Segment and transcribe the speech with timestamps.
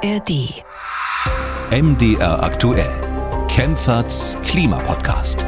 [0.00, 0.62] ARD.
[1.72, 2.88] MDR aktuell.
[3.48, 5.44] Kempferts Klimapodcast.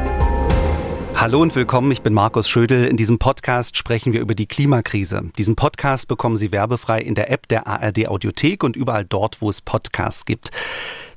[1.15, 2.85] Hallo und willkommen, ich bin Markus Schödel.
[2.85, 5.21] In diesem Podcast sprechen wir über die Klimakrise.
[5.37, 9.49] Diesen Podcast bekommen Sie werbefrei in der App der ARD Audiothek und überall dort, wo
[9.49, 10.51] es Podcasts gibt.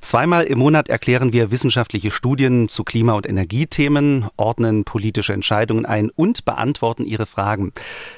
[0.04, 6.10] Zweimal im Monat erklären wir wissenschaftliche Studien zu Klima- und Energiethemen, ordnen politische Entscheidungen ein
[6.10, 7.72] und beantworten Ihre Fragen.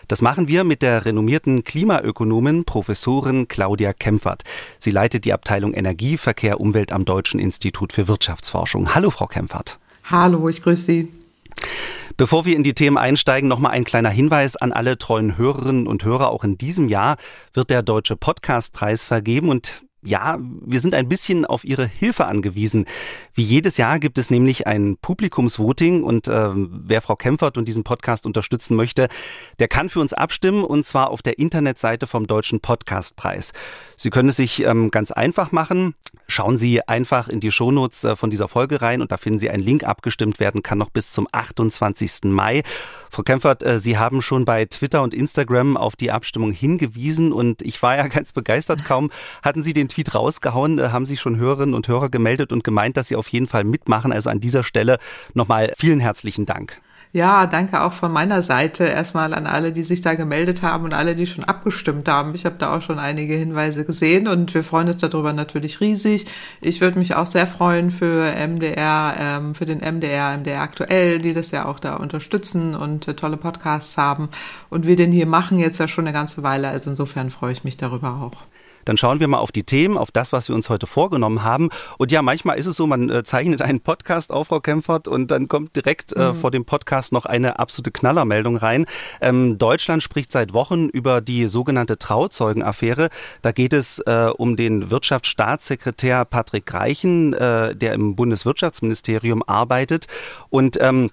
[0.08, 4.42] Das machen wir mit der renommierten Klimaökonomin Professorin Claudia Kempfert.
[4.80, 8.92] Sie leitet die Abteilung Energie, Verkehr, Umwelt am Deutschen Institut für Wirtschaftsforschung.
[8.96, 9.78] Hallo, Frau Kempfert.
[10.02, 11.08] Hallo, ich grüße Sie.
[12.16, 15.86] Bevor wir in die Themen einsteigen, noch mal ein kleiner Hinweis an alle treuen Hörerinnen
[15.86, 16.30] und Hörer.
[16.30, 17.16] Auch in diesem Jahr
[17.52, 22.86] wird der Deutsche Podcastpreis vergeben und ja, wir sind ein bisschen auf Ihre Hilfe angewiesen.
[23.34, 27.84] Wie jedes Jahr gibt es nämlich ein Publikumsvoting und äh, wer Frau Kempfert und diesen
[27.84, 29.08] Podcast unterstützen möchte,
[29.58, 33.52] der kann für uns abstimmen und zwar auf der Internetseite vom Deutschen Podcastpreis.
[33.96, 35.94] Sie können es sich ähm, ganz einfach machen.
[36.28, 39.48] Schauen Sie einfach in die Shownotes äh, von dieser Folge rein und da finden Sie
[39.48, 39.84] einen Link.
[39.84, 42.24] Abgestimmt werden kann noch bis zum 28.
[42.24, 42.62] Mai.
[43.10, 47.62] Frau Kempfert, äh, Sie haben schon bei Twitter und Instagram auf die Abstimmung hingewiesen und
[47.62, 48.84] ich war ja ganz begeistert.
[48.84, 49.10] Kaum
[49.42, 52.96] hatten Sie den Tweet rausgehauen, äh, haben sich schon Hörerinnen und Hörer gemeldet und gemeint,
[52.96, 54.12] dass Sie auf jeden Fall mitmachen.
[54.12, 54.98] Also an dieser Stelle
[55.34, 56.80] nochmal vielen herzlichen Dank.
[57.16, 60.92] Ja, danke auch von meiner Seite erstmal an alle, die sich da gemeldet haben und
[60.92, 62.34] alle, die schon abgestimmt haben.
[62.34, 66.26] Ich habe da auch schon einige Hinweise gesehen und wir freuen uns darüber natürlich riesig.
[66.60, 71.32] Ich würde mich auch sehr freuen für MDR, ähm, für den MDR, MDR aktuell, die
[71.32, 74.28] das ja auch da unterstützen und äh, tolle Podcasts haben.
[74.68, 76.68] Und wir den hier machen jetzt ja schon eine ganze Weile.
[76.68, 78.42] Also insofern freue ich mich darüber auch.
[78.86, 81.68] Dann schauen wir mal auf die Themen, auf das, was wir uns heute vorgenommen haben.
[81.98, 85.30] Und ja, manchmal ist es so, man äh, zeichnet einen Podcast auf, Frau Kempfert, und
[85.30, 86.34] dann kommt direkt äh, mhm.
[86.34, 88.86] vor dem Podcast noch eine absolute Knallermeldung rein.
[89.20, 93.10] Ähm, Deutschland spricht seit Wochen über die sogenannte Trauzeugenaffäre.
[93.42, 100.06] Da geht es äh, um den Wirtschaftsstaatssekretär Patrick Reichen, äh, der im Bundeswirtschaftsministerium arbeitet.
[100.48, 101.10] Und ähm,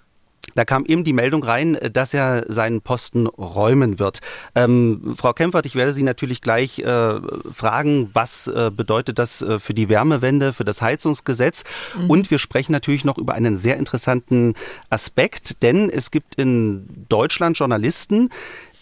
[0.56, 4.22] da kam eben die Meldung rein, dass er seinen Posten räumen wird.
[4.56, 7.20] Ähm, Frau Kempfert, ich werde Sie natürlich gleich äh,
[7.52, 11.64] fragen, was äh, bedeutet das äh, für die Wärmewende, für das Heizungsgesetz?
[11.98, 12.10] Mhm.
[12.10, 14.54] Und wir sprechen natürlich noch über einen sehr interessanten
[14.90, 18.30] Aspekt, denn es gibt in Deutschland Journalisten,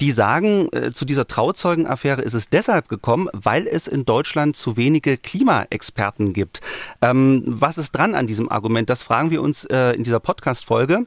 [0.02, 4.76] die sagen, äh, zu dieser Trauzeugenaffäre ist es deshalb gekommen, weil es in Deutschland zu
[4.76, 6.60] wenige Klimaexperten gibt.
[7.04, 8.90] Ähm, was ist dran an diesem Argument?
[8.90, 11.06] Das fragen wir uns äh, in dieser Podcast-Folge.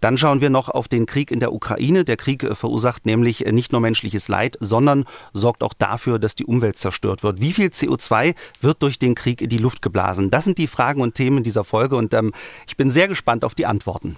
[0.00, 2.04] Dann schauen wir noch auf den Krieg in der Ukraine.
[2.04, 6.34] Der Krieg äh, verursacht nämlich äh, nicht nur menschliches Leid, sondern sorgt auch dafür, dass
[6.34, 7.40] die Umwelt zerstört wird.
[7.40, 10.30] Wie viel CO2 wird durch den Krieg in die Luft geblasen?
[10.30, 12.32] Das sind die Fragen und Themen dieser Folge und ähm,
[12.66, 14.16] ich bin sehr gespannt auf die Antworten.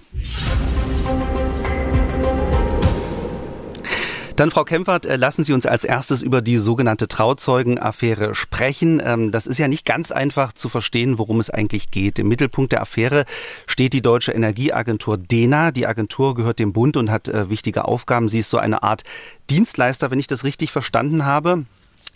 [4.35, 9.01] Dann, Frau Kempfert, äh, lassen Sie uns als erstes über die sogenannte Trauzeugenaffäre sprechen.
[9.03, 12.19] Ähm, das ist ja nicht ganz einfach zu verstehen, worum es eigentlich geht.
[12.19, 13.23] Im Mittelpunkt der Affäre
[13.65, 15.71] steht die deutsche Energieagentur DENA.
[15.71, 18.27] Die Agentur gehört dem Bund und hat äh, wichtige Aufgaben.
[18.27, 19.05] Sie ist so eine Art
[19.49, 21.63] Dienstleister, wenn ich das richtig verstanden habe.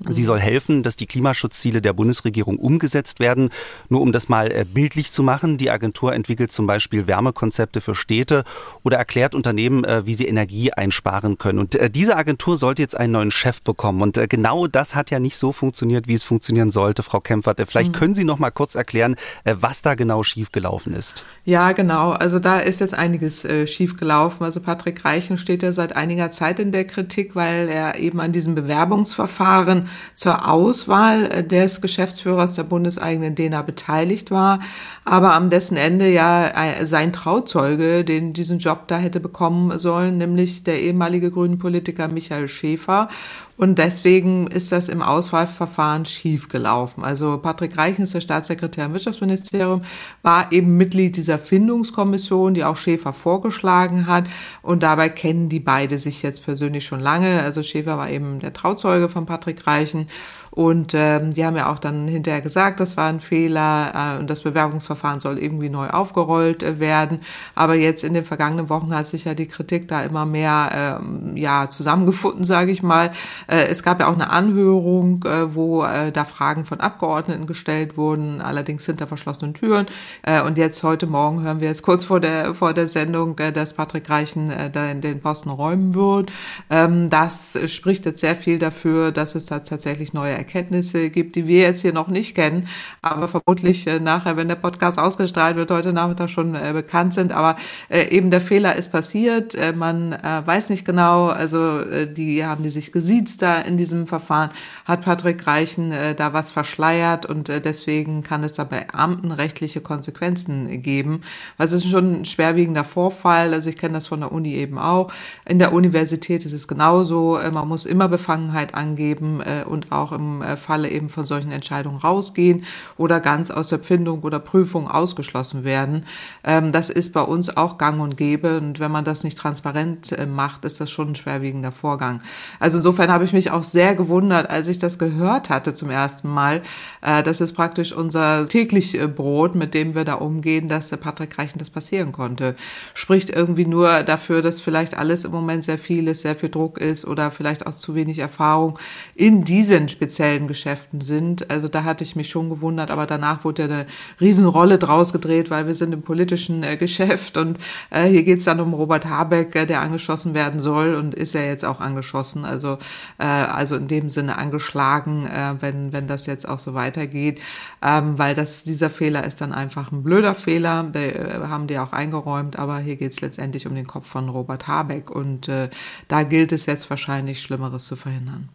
[0.07, 3.49] Sie soll helfen, dass die Klimaschutzziele der Bundesregierung umgesetzt werden.
[3.89, 7.95] Nur um das mal äh, bildlich zu machen, die Agentur entwickelt zum Beispiel Wärmekonzepte für
[7.95, 8.43] Städte
[8.83, 11.59] oder erklärt Unternehmen, äh, wie sie Energie einsparen können.
[11.59, 14.01] Und äh, diese Agentur sollte jetzt einen neuen Chef bekommen.
[14.01, 17.59] Und genau das hat ja nicht so funktioniert, wie es funktionieren sollte, Frau Kempfert.
[17.67, 17.97] Vielleicht mhm.
[17.97, 21.25] können Sie noch mal kurz erklären, was da genau schiefgelaufen ist.
[21.43, 22.11] Ja, genau.
[22.11, 24.45] Also da ist jetzt einiges schiefgelaufen.
[24.45, 28.31] Also Patrick Reichen steht ja seit einiger Zeit in der Kritik, weil er eben an
[28.31, 34.59] diesem Bewerbungsverfahren zur Auswahl äh, des Geschäftsführers der bundeseigenen DENA beteiligt war,
[35.05, 40.17] aber am dessen Ende ja äh, sein Trauzeuge den diesen Job da hätte bekommen sollen,
[40.17, 43.09] nämlich der ehemalige grünen Politiker Michael Schäfer.
[43.59, 47.03] Und deswegen ist das im Auswahlverfahren schiefgelaufen.
[47.03, 49.81] Also Patrick Reichen ist der Staatssekretär im Wirtschaftsministerium,
[50.21, 54.27] war eben Mitglied dieser Findungskommission, die auch Schäfer vorgeschlagen hat.
[54.61, 57.43] Und dabei kennen die beide sich jetzt persönlich schon lange.
[57.43, 60.07] Also Schäfer war eben der Trauzeuge von Patrick Reichen.
[60.51, 64.29] Und ähm, die haben ja auch dann hinterher gesagt, das war ein Fehler äh, und
[64.29, 67.21] das Bewerbungsverfahren soll irgendwie neu aufgerollt äh, werden.
[67.55, 71.37] Aber jetzt in den vergangenen Wochen hat sich ja die Kritik da immer mehr ähm,
[71.37, 73.11] ja zusammengefunden, sage ich mal.
[73.47, 77.97] Äh, es gab ja auch eine Anhörung, äh, wo äh, da Fragen von Abgeordneten gestellt
[77.97, 79.87] wurden, allerdings hinter verschlossenen Türen.
[80.23, 83.51] Äh, und jetzt heute Morgen hören wir jetzt kurz vor der vor der Sendung, äh,
[83.51, 86.31] dass Patrick Reichen äh, da in den Posten räumen wird.
[86.69, 91.45] Ähm, das spricht jetzt sehr viel dafür, dass es da tatsächlich neue Erkenntnisse gibt, die
[91.45, 92.67] wir jetzt hier noch nicht kennen,
[93.01, 97.31] aber vermutlich äh, nachher, wenn der Podcast ausgestrahlt wird, heute Nachmittag schon äh, bekannt sind.
[97.31, 97.57] Aber
[97.89, 99.55] äh, eben der Fehler ist passiert.
[99.75, 104.51] Man weiß nicht genau, also die haben die sich gesiezt da in diesem Verfahren,
[104.85, 111.21] hat Patrick Reichen da was verschleiert und deswegen kann es da beamtenrechtliche Konsequenzen geben.
[111.57, 113.53] Weil es ist schon ein schwerwiegender Vorfall.
[113.53, 115.11] Also ich kenne das von der Uni eben auch.
[115.45, 117.39] In der Universität ist es genauso.
[117.53, 122.65] Man muss immer Befangenheit angeben und auch im Falle eben von solchen Entscheidungen rausgehen
[122.97, 126.05] oder ganz aus der Pfindung oder Prüfung ausgeschlossen werden.
[126.43, 128.57] Ähm, das ist bei uns auch gang und gäbe.
[128.57, 132.21] Und wenn man das nicht transparent äh, macht, ist das schon ein schwerwiegender Vorgang.
[132.59, 136.29] Also insofern habe ich mich auch sehr gewundert, als ich das gehört hatte zum ersten
[136.29, 136.61] Mal.
[137.01, 140.97] Äh, das ist praktisch unser täglich äh, Brot, mit dem wir da umgehen, dass der
[140.97, 142.55] Patrick Reichen das passieren konnte.
[142.93, 146.77] Spricht irgendwie nur dafür, dass vielleicht alles im Moment sehr viel ist, sehr viel Druck
[146.77, 148.77] ist oder vielleicht auch zu wenig Erfahrung
[149.15, 151.49] in diesen speziellen Geschäften sind.
[151.49, 153.85] Also da hatte ich mich schon gewundert, aber danach wurde ja eine
[154.19, 157.57] Riesenrolle draus gedreht, weil wir sind im politischen äh, Geschäft und
[157.89, 161.33] äh, hier geht es dann um Robert Habeck, äh, der angeschossen werden soll und ist
[161.33, 162.45] ja jetzt auch angeschossen.
[162.45, 162.77] Also,
[163.17, 167.39] äh, also in dem Sinne angeschlagen, äh, wenn, wenn das jetzt auch so weitergeht,
[167.81, 171.79] ähm, weil das, dieser Fehler ist dann einfach ein blöder Fehler, der äh, haben die
[171.79, 175.69] auch eingeräumt, aber hier geht es letztendlich um den Kopf von Robert Habeck und äh,
[176.07, 178.49] da gilt es jetzt wahrscheinlich Schlimmeres zu verhindern.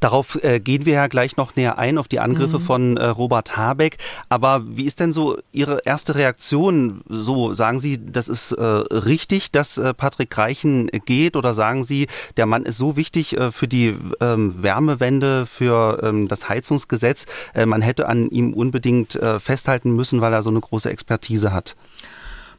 [0.00, 2.62] Darauf äh, gehen wir ja gleich noch näher ein, auf die Angriffe mhm.
[2.62, 3.98] von äh, Robert Habeck.
[4.28, 7.02] Aber wie ist denn so Ihre erste Reaktion?
[7.08, 11.36] So, sagen Sie, das ist äh, richtig, dass äh, Patrick Reichen geht?
[11.36, 16.28] Oder sagen Sie, der Mann ist so wichtig äh, für die ähm, Wärmewende, für ähm,
[16.28, 20.60] das Heizungsgesetz, äh, man hätte an ihm unbedingt äh, festhalten müssen, weil er so eine
[20.60, 21.76] große Expertise hat?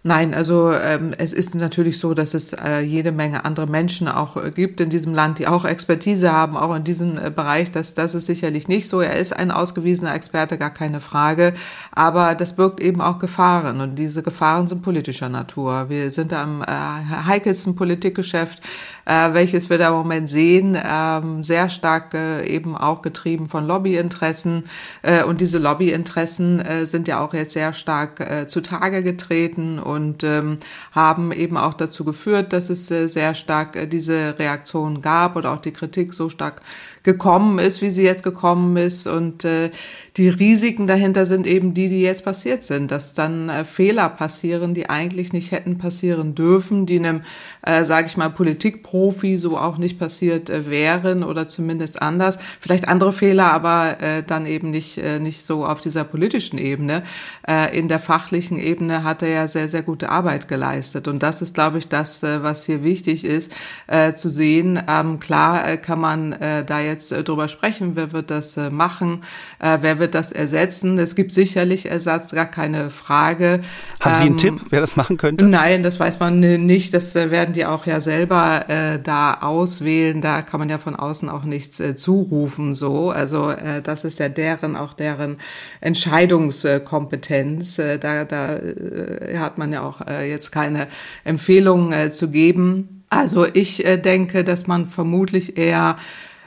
[0.03, 4.35] Nein, also ähm, es ist natürlich so, dass es äh, jede Menge andere Menschen auch
[4.35, 7.69] äh, gibt in diesem Land, die auch Expertise haben, auch in diesem äh, Bereich.
[7.69, 9.01] Das, das ist sicherlich nicht so.
[9.01, 11.53] Er ist ein ausgewiesener Experte, gar keine Frage.
[11.91, 15.89] Aber das birgt eben auch Gefahren und diese Gefahren sind politischer Natur.
[15.89, 18.59] Wir sind am äh, heikelsten Politikgeschäft,
[19.05, 23.65] äh, welches wir da im Moment sehen, äh, sehr stark äh, eben auch getrieben von
[23.65, 24.65] Lobbyinteressen.
[25.01, 30.23] Äh, und diese Lobbyinteressen äh, sind ja auch jetzt sehr stark äh, zutage getreten und
[30.23, 30.57] ähm,
[30.91, 35.53] haben eben auch dazu geführt, dass es äh, sehr stark äh, diese Reaktion gab oder
[35.53, 36.61] auch die Kritik so stark
[37.03, 39.07] gekommen ist, wie sie jetzt gekommen ist.
[39.07, 39.71] Und äh,
[40.17, 44.73] die Risiken dahinter sind eben die, die jetzt passiert sind, dass dann äh, Fehler passieren,
[44.73, 47.21] die eigentlich nicht hätten passieren dürfen, die einem,
[47.61, 52.39] äh, sage ich mal, Politikprofi so auch nicht passiert äh, wären oder zumindest anders.
[52.59, 57.03] Vielleicht andere Fehler, aber äh, dann eben nicht, äh, nicht so auf dieser politischen Ebene.
[57.47, 61.07] Äh, in der fachlichen Ebene hat er ja sehr, sehr gute Arbeit geleistet.
[61.07, 63.53] Und das ist, glaube ich, das, äh, was hier wichtig ist,
[63.87, 64.77] äh, zu sehen.
[64.89, 68.69] Ähm, klar äh, kann man äh, da jetzt äh, drüber sprechen, wer wird das äh,
[68.69, 69.21] machen,
[69.59, 70.97] äh, wer wird das ersetzen.
[70.97, 73.61] Es gibt sicherlich Ersatz, gar keine Frage.
[74.01, 75.45] Haben Sie einen ähm, Tipp, wer das machen könnte?
[75.45, 76.93] Nein, das weiß man nicht.
[76.93, 80.19] Das äh, werden die auch ja selber äh, da auswählen.
[80.19, 82.73] Da kann man ja von außen auch nichts äh, zurufen.
[82.73, 85.37] So, also äh, das ist ja deren auch deren
[85.79, 87.79] Entscheidungskompetenz.
[87.79, 90.87] Äh, da da äh, hat man ja auch jetzt keine
[91.23, 93.05] Empfehlung äh, zu geben.
[93.09, 95.97] Also ich denke, dass man vermutlich eher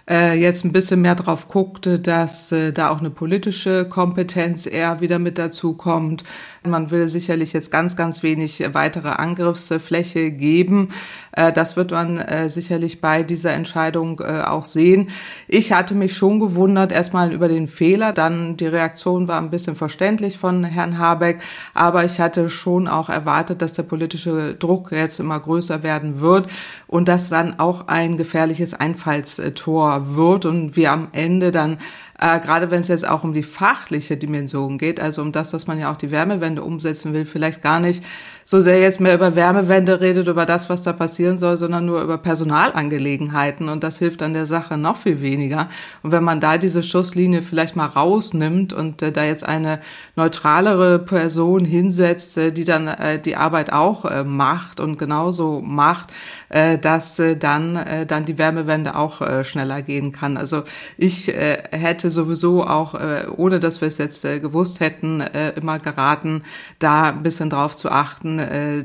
[0.09, 5.01] äh, jetzt ein bisschen mehr drauf guckte, dass äh, da auch eine politische Kompetenz eher
[5.01, 6.25] wieder mit dazu kommt.
[6.67, 10.89] Man will sicherlich jetzt ganz, ganz wenig weitere Angriffsfläche geben.
[11.33, 15.11] Äh, das wird man äh, sicherlich bei dieser Entscheidung äh, auch sehen.
[15.47, 19.77] Ich hatte mich schon gewundert, erstmal über den Fehler, dann die Reaktion war ein bisschen
[19.77, 21.41] verständlich von Herrn Habeck,
[21.75, 26.49] aber ich hatte schon auch erwartet, dass der politische Druck jetzt immer größer werden wird
[26.87, 31.79] und dass dann auch ein gefährliches Einfallstor wird und wir am Ende dann
[32.19, 35.67] äh, gerade wenn es jetzt auch um die fachliche Dimension geht, also um das, was
[35.67, 38.05] man ja auch die Wärmewende umsetzen will, vielleicht gar nicht
[38.45, 42.03] so sehr jetzt mehr über Wärmewende redet, über das, was da passieren soll, sondern nur
[42.03, 43.69] über Personalangelegenheiten.
[43.69, 45.69] Und das hilft an der Sache noch viel weniger.
[46.03, 49.81] Und wenn man da diese Schusslinie vielleicht mal rausnimmt und äh, da jetzt eine
[50.17, 56.13] neutralere Person hinsetzt, äh, die dann äh, die Arbeit auch äh, macht und genauso macht,
[56.51, 60.37] äh, dass äh, dann, äh, dann die Wärmewende auch äh, schneller gehen kann.
[60.37, 60.65] Also
[60.97, 65.51] ich äh, hätte sowieso auch, äh, ohne dass wir es jetzt äh, gewusst hätten, äh,
[65.51, 66.43] immer geraten,
[66.79, 68.34] da ein bisschen drauf zu achten,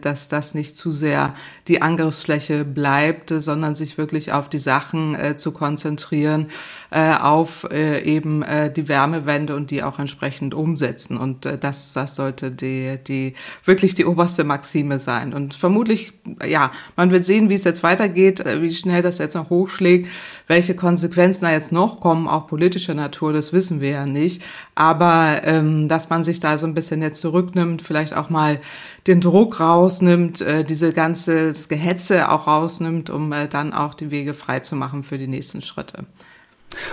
[0.01, 1.33] dass das nicht zu sehr
[1.69, 6.47] die Angriffsfläche bleibt, sondern sich wirklich auf die Sachen äh, zu konzentrieren,
[6.91, 8.43] äh, auf eben
[8.75, 11.17] die Wärmewende und die auch entsprechend umsetzen.
[11.17, 13.33] Und das, das sollte die, die
[13.63, 15.33] wirklich die oberste Maxime sein.
[15.33, 16.13] Und vermutlich,
[16.45, 20.07] ja, man wird sehen, wie es jetzt weitergeht, wie schnell das jetzt noch hochschlägt.
[20.47, 24.41] Welche Konsequenzen da jetzt noch kommen, auch politischer Natur, das wissen wir ja nicht.
[24.73, 28.59] Aber ähm, dass man sich da so ein bisschen jetzt zurücknimmt, vielleicht auch mal
[29.07, 34.33] den Druck rausnimmt, äh, diese ganze Gehetze auch rausnimmt, um äh, dann auch die Wege
[34.33, 36.05] frei zu machen für die nächsten Schritte.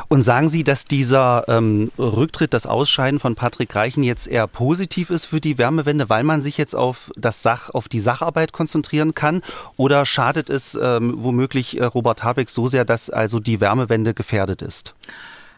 [0.08, 5.11] Und sagen Sie, dass dieser ähm, Rücktritt, das Ausscheiden von Patrick Reichen jetzt eher positiv
[5.11, 9.14] ist für die Wärmewende, weil man sich jetzt auf das Sach, auf die Sacharbeit konzentrieren
[9.14, 9.42] kann?
[9.76, 14.62] Oder schadet es ähm, womöglich äh, Robert Habeck so sehr, dass also die Wärmewende gefährdet
[14.62, 14.94] ist?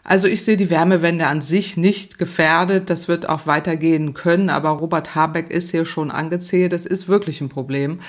[0.03, 2.89] Also ich sehe die Wärmewende an sich nicht gefährdet.
[2.89, 4.49] Das wird auch weitergehen können.
[4.49, 6.73] Aber Robert Habeck ist hier schon angezählt.
[6.73, 7.99] Das ist wirklich ein Problem.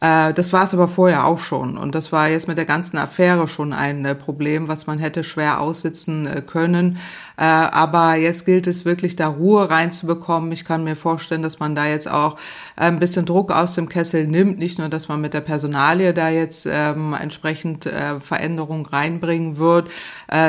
[0.00, 1.76] Äh, das war es aber vorher auch schon.
[1.76, 5.24] Und das war jetzt mit der ganzen Affäre schon ein äh, Problem, was man hätte
[5.24, 6.98] schwer aussitzen äh, können.
[7.36, 10.52] Äh, aber jetzt gilt es wirklich, da Ruhe reinzubekommen.
[10.52, 12.34] Ich kann mir vorstellen, dass man da jetzt auch
[12.76, 14.58] äh, ein bisschen Druck aus dem Kessel nimmt.
[14.58, 19.88] Nicht nur, dass man mit der Personalie da jetzt ähm, entsprechend äh, Veränderungen reinbringen wird,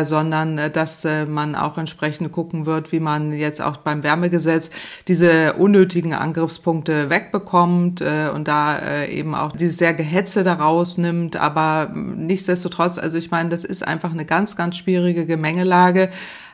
[0.03, 4.71] sondern dass man auch entsprechend gucken wird, wie man jetzt auch beim Wärmegesetz
[5.07, 11.35] diese unnötigen Angriffspunkte wegbekommt und da eben auch dieses sehr Gehetze daraus nimmt.
[11.35, 16.09] Aber nichtsdestotrotz, also ich meine, das ist einfach eine ganz, ganz schwierige Gemengelage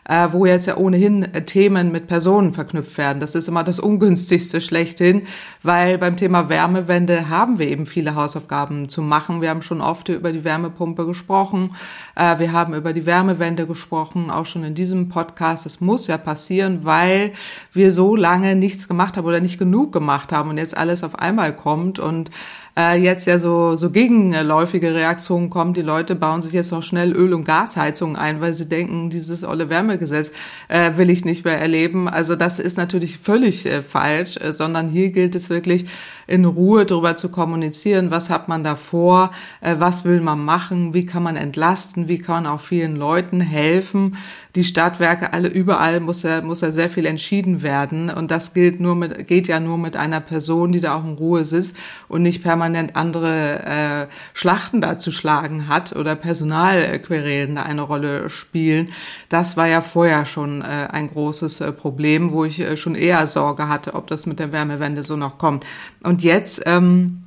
[0.07, 3.19] äh, wo jetzt ja ohnehin Themen mit Personen verknüpft werden.
[3.19, 5.23] Das ist immer das Ungünstigste schlechthin,
[5.63, 9.41] weil beim Thema Wärmewende haben wir eben viele Hausaufgaben zu machen.
[9.41, 11.75] Wir haben schon oft über die Wärmepumpe gesprochen.
[12.15, 15.65] Äh, wir haben über die Wärmewende gesprochen, auch schon in diesem Podcast.
[15.65, 17.33] Das muss ja passieren, weil
[17.73, 21.17] wir so lange nichts gemacht haben oder nicht genug gemacht haben und jetzt alles auf
[21.17, 22.29] einmal kommt und
[22.77, 25.73] äh, jetzt ja so, so gegenläufige Reaktionen kommen.
[25.73, 29.43] Die Leute bauen sich jetzt noch schnell Öl- und Gasheizungen ein, weil sie denken, dieses
[29.43, 30.31] olle Wärmegesetz
[30.67, 32.09] äh, will ich nicht mehr erleben.
[32.09, 35.85] Also das ist natürlich völlig äh, falsch, äh, sondern hier gilt es wirklich
[36.27, 40.93] in Ruhe darüber zu kommunizieren, was hat man da vor, äh, was will man machen,
[40.93, 44.17] wie kann man entlasten, wie kann man auch vielen Leuten helfen.
[44.55, 48.79] Die Stadtwerke alle überall muss ja, muss ja sehr viel entschieden werden und das gilt
[48.79, 51.75] nur mit, geht ja nur mit einer Person, die da auch in Ruhe sitzt
[52.07, 58.29] und nicht permanent andere äh, Schlachten da zu schlagen hat oder Personalquerelen da eine Rolle
[58.29, 58.89] spielen.
[59.29, 63.27] Das war ja vorher schon äh, ein großes äh, Problem, wo ich äh, schon eher
[63.27, 65.65] Sorge hatte, ob das mit der Wärmewende so noch kommt.
[66.03, 67.21] Und jetzt ähm,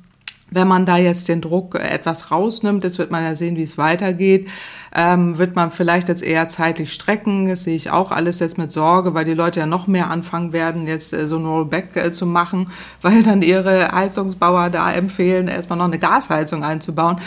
[0.51, 3.77] wenn man da jetzt den Druck etwas rausnimmt, jetzt wird man ja sehen, wie es
[3.77, 4.47] weitergeht,
[4.95, 7.47] ähm, wird man vielleicht jetzt eher zeitlich strecken.
[7.47, 10.53] Das sehe ich auch alles jetzt mit Sorge, weil die Leute ja noch mehr anfangen
[10.53, 15.47] werden, jetzt äh, so ein Rollback äh, zu machen, weil dann ihre Heizungsbauer da empfehlen,
[15.47, 17.17] erstmal noch eine Gasheizung einzubauen.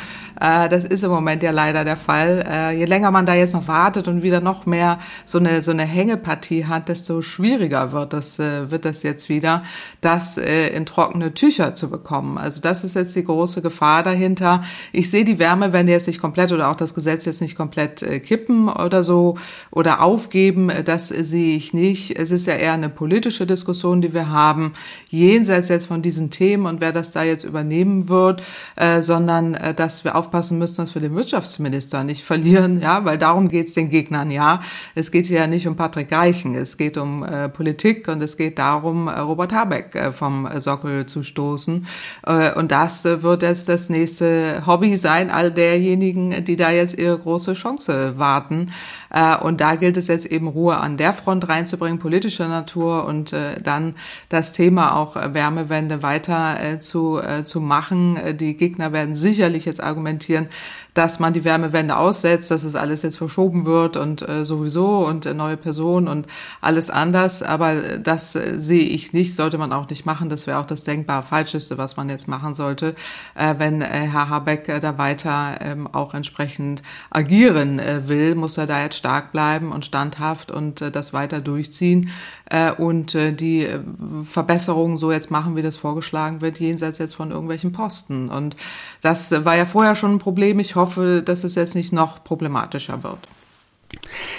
[0.42, 2.45] Äh, das ist im Moment ja leider der Fall.
[2.49, 5.71] Äh, je länger man da jetzt noch wartet und wieder noch mehr so eine, so
[5.71, 9.62] eine Hängepartie hat, desto schwieriger wird das, äh, wird das jetzt wieder,
[10.00, 12.38] das in trockene Tücher zu bekommen.
[12.38, 14.64] Also das ist jetzt die große Gefahr dahinter.
[14.92, 18.02] Ich sehe die Wärmewende jetzt nicht komplett oder auch das Gesetz jetzt nicht nicht komplett
[18.02, 19.37] äh, kippen oder so
[19.71, 22.18] oder aufgeben, äh, das sehe ich nicht.
[22.18, 24.73] Es ist ja eher eine politische Diskussion, die wir haben,
[25.11, 28.42] jenseits jetzt von diesen Themen und wer das da jetzt übernehmen wird,
[28.76, 33.18] äh, sondern äh, dass wir aufpassen müssen, dass wir den Wirtschaftsminister nicht verlieren, ja, weil
[33.18, 34.62] darum geht es den Gegnern, ja.
[34.94, 38.59] Es geht ja nicht um Patrick Reichen, es geht um äh, Politik und es geht
[38.59, 41.87] darum, äh, Robert Habeck äh, vom Sockel zu stoßen.
[42.26, 46.99] Äh, und das äh, wird jetzt das nächste Hobby sein, all derjenigen, die da jetzt
[46.99, 48.72] ihre große große Chance warten.
[49.12, 53.33] Äh, und da gilt es jetzt eben Ruhe an der Front reinzubringen, politischer Natur und
[53.33, 53.95] äh, dann
[54.28, 58.19] das Thema auch äh, Wärmewende weiter zu, zu machen.
[58.38, 60.49] Die Gegner werden sicherlich jetzt argumentieren,
[60.95, 65.57] dass man die Wärmewende aussetzt, dass es alles jetzt verschoben wird und sowieso und neue
[65.57, 66.26] Personen und
[66.61, 67.42] alles anders.
[67.42, 70.28] Aber das sehe ich nicht, sollte man auch nicht machen.
[70.28, 72.95] Das wäre auch das denkbar Falscheste, was man jetzt machen sollte,
[73.35, 79.32] wenn Herr Habeck da weiter ähm, auch entsprechend agieren will, muss er da jetzt stark
[79.32, 82.11] bleiben und standhaft und äh, das weiter durchziehen
[82.49, 83.80] äh, und äh, die äh,
[84.25, 88.28] Verbesserungen so jetzt machen, wie das vorgeschlagen wird, jenseits jetzt von irgendwelchen Posten.
[88.28, 88.54] Und
[89.00, 90.61] das war ja vorher schon ein Problem.
[90.61, 93.26] Ich hoffe, dass es jetzt nicht noch problematischer wird.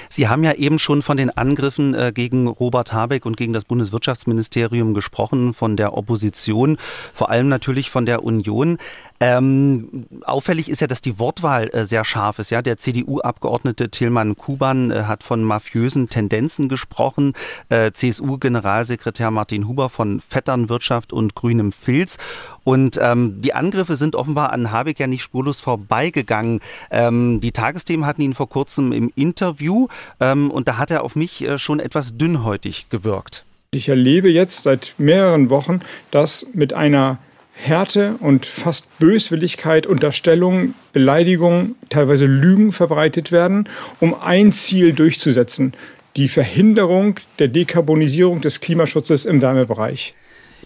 [0.09, 3.65] Sie haben ja eben schon von den Angriffen äh, gegen Robert Habeck und gegen das
[3.65, 6.77] Bundeswirtschaftsministerium gesprochen, von der Opposition,
[7.13, 8.77] vor allem natürlich von der Union.
[9.19, 12.49] Ähm, auffällig ist ja, dass die Wortwahl äh, sehr scharf ist.
[12.49, 17.33] Ja, der CDU-Abgeordnete Tilman Kuban äh, hat von mafiösen Tendenzen gesprochen.
[17.69, 22.17] Äh, CSU-Generalsekretär Martin Huber von Vetternwirtschaft und grünem Filz.
[22.63, 26.59] Und ähm, die Angriffe sind offenbar an Habeck ja nicht spurlos vorbeigegangen.
[26.91, 29.87] Ähm, die Tagesthemen hatten ihn vor kurzem im Interview
[30.19, 33.43] ähm, und da hat er auf mich äh, schon etwas dünnhäutig gewirkt.
[33.71, 37.17] Ich erlebe jetzt seit mehreren Wochen, dass mit einer
[37.53, 43.69] Härte und fast Böswilligkeit, Unterstellungen, Beleidigungen, teilweise Lügen verbreitet werden,
[43.99, 45.73] um ein Ziel durchzusetzen,
[46.17, 50.15] die Verhinderung der Dekarbonisierung des Klimaschutzes im Wärmebereich.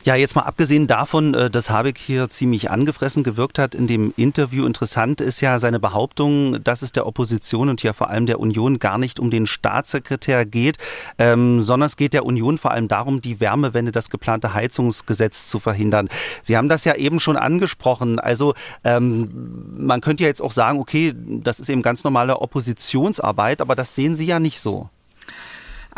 [0.07, 4.13] Ja, jetzt mal abgesehen davon, äh, dass Habeck hier ziemlich angefressen gewirkt hat in dem
[4.15, 4.65] Interview.
[4.65, 8.79] Interessant ist ja seine Behauptung, dass es der Opposition und ja vor allem der Union
[8.79, 10.77] gar nicht um den Staatssekretär geht,
[11.17, 15.59] ähm, sondern es geht der Union vor allem darum, die Wärmewende, das geplante Heizungsgesetz zu
[15.59, 16.07] verhindern.
[16.41, 18.17] Sie haben das ja eben schon angesprochen.
[18.17, 18.53] Also
[18.85, 23.75] ähm, man könnte ja jetzt auch sagen, okay, das ist eben ganz normale Oppositionsarbeit, aber
[23.75, 24.89] das sehen Sie ja nicht so.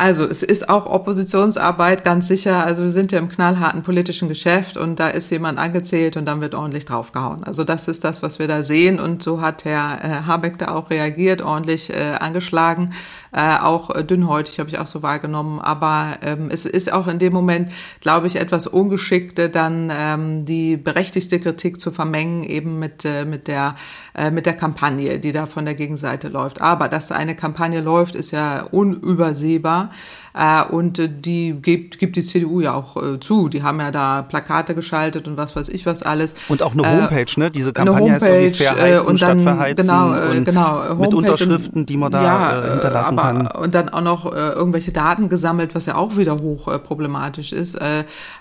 [0.00, 2.64] Also es ist auch Oppositionsarbeit, ganz sicher.
[2.64, 6.40] Also wir sind ja im knallharten politischen Geschäft und da ist jemand angezählt und dann
[6.40, 7.44] wird ordentlich draufgehauen.
[7.44, 10.68] Also das ist das, was wir da sehen und so hat Herr äh, Habeck da
[10.68, 12.94] auch reagiert, ordentlich äh, angeschlagen,
[13.32, 15.60] äh, auch dünnhäutig habe ich auch so wahrgenommen.
[15.60, 20.76] Aber ähm, es ist auch in dem Moment, glaube ich, etwas ungeschickte, dann ähm, die
[20.76, 23.76] berechtigte Kritik zu vermengen eben mit äh, mit der
[24.14, 26.60] äh, mit der Kampagne, die da von der Gegenseite läuft.
[26.60, 29.90] Aber dass eine Kampagne läuft, ist ja unübersehbar.
[30.34, 33.48] Äh, und äh, die gibt, gibt die CDU ja auch äh, zu.
[33.48, 36.34] Die haben ja da Plakate geschaltet und was weiß ich was alles.
[36.48, 37.50] Und auch eine Homepage, ne?
[37.50, 39.86] Diese Kampagne eine Homepage, heißt Verheizen und dann, statt Verheizen.
[39.86, 40.72] Genau, und genau.
[40.72, 43.46] Homepage mit Unterschriften, die man da ja, hinterlassen aber, kann.
[43.62, 47.78] Und dann auch noch irgendwelche Daten gesammelt, was ja auch wieder hoch problematisch ist.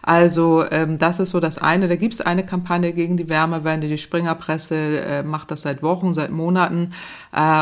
[0.01, 1.87] Also ähm, das ist so das eine.
[1.87, 3.87] Da gibt es eine Kampagne gegen die Wärmewende.
[3.87, 6.91] Die Springerpresse macht das seit Wochen, seit Monaten.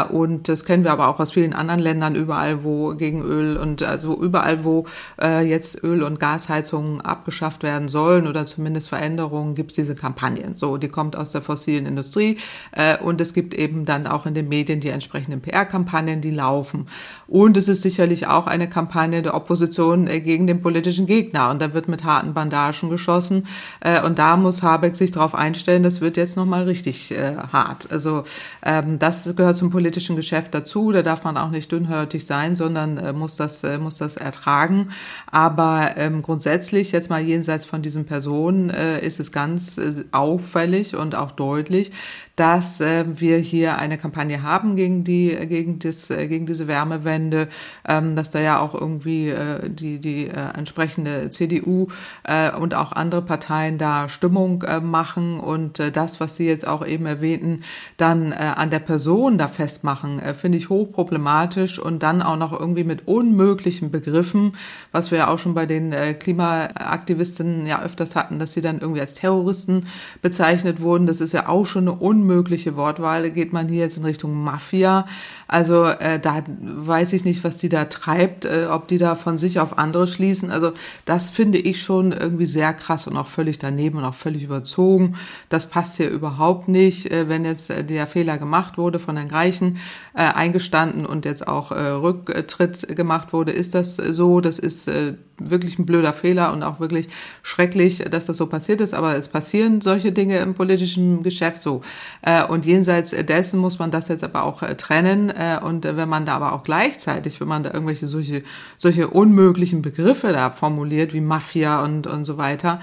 [0.10, 3.84] Und das kennen wir aber auch aus vielen anderen Ländern, überall wo gegen Öl und
[3.84, 4.86] also überall, wo
[5.22, 10.56] äh, jetzt Öl- und Gasheizungen abgeschafft werden sollen oder zumindest Veränderungen, gibt es diese Kampagnen.
[10.56, 12.38] So, die kommt aus der fossilen Industrie
[12.72, 16.88] äh, und es gibt eben dann auch in den Medien die entsprechenden PR-Kampagnen, die laufen.
[17.28, 21.62] Und es ist sicherlich auch eine Kampagne der Opposition äh, gegen den politischen Gegner und
[21.62, 23.48] da wird mit harten Bandagen geschossen
[23.82, 27.92] äh, und da muss Habeck sich darauf einstellen, das wird jetzt nochmal richtig äh, hart.
[27.92, 28.24] Also
[28.64, 32.98] ähm, das gehört zum politischen Geschäft dazu, da darf man auch nicht dünnhörtig sein, sondern
[32.98, 34.92] äh, muss das, äh, muss das ertragen.
[35.30, 40.96] Aber ähm, grundsätzlich, jetzt mal jenseits von diesen Personen, äh, ist es ganz äh, auffällig
[40.96, 41.92] und auch deutlich,
[42.38, 47.50] dass äh, wir hier eine Kampagne haben gegen die gegen das äh, gegen diese Wärmewende,
[47.88, 51.88] ähm, dass da ja auch irgendwie äh, die die äh, entsprechende CDU
[52.24, 56.68] äh, und auch andere Parteien da Stimmung äh, machen und äh, das, was Sie jetzt
[56.68, 57.64] auch eben erwähnten,
[57.98, 62.57] dann äh, an der Person da festmachen, äh, finde ich hochproblematisch und dann auch noch
[62.57, 64.53] irgendwie mit unmöglichen Begriffen,
[64.92, 68.79] was wir ja auch schon bei den äh, Klimaaktivisten ja öfters hatten, dass sie dann
[68.79, 69.88] irgendwie als Terroristen
[70.22, 71.07] bezeichnet wurden.
[71.07, 72.26] Das ist ja auch schon eine unmögliche
[72.75, 73.29] Wortwahl.
[73.31, 75.05] Geht man hier jetzt in Richtung Mafia?
[75.48, 79.37] Also äh, da weiß ich nicht, was die da treibt, äh, ob die da von
[79.37, 80.51] sich auf andere schließen.
[80.51, 80.74] Also
[81.05, 85.16] das finde ich schon irgendwie sehr krass und auch völlig daneben und auch völlig überzogen.
[85.50, 87.11] Das passt hier überhaupt nicht.
[87.11, 89.77] Äh, wenn jetzt äh, der Fehler gemacht wurde von Herrn Greichen,
[90.18, 94.42] äh, eingestanden und jetzt auch äh, Rücktritt gemacht wurde, ist das so.
[94.42, 97.08] Das ist äh, wirklich ein blöder Fehler und auch wirklich
[97.44, 98.96] schrecklich, dass das so passiert ist.
[98.96, 101.82] Aber es passieren solche Dinge im politischen Geschäft so.
[102.24, 105.30] Äh, und jenseits dessen muss man das jetzt aber auch äh, trennen.
[105.30, 108.42] Äh, und wenn man da aber auch gleichzeitig, wenn man da irgendwelche solche,
[108.75, 112.80] solche unmöglichen Begriffe da formuliert, wie Mafia und, und so weiter,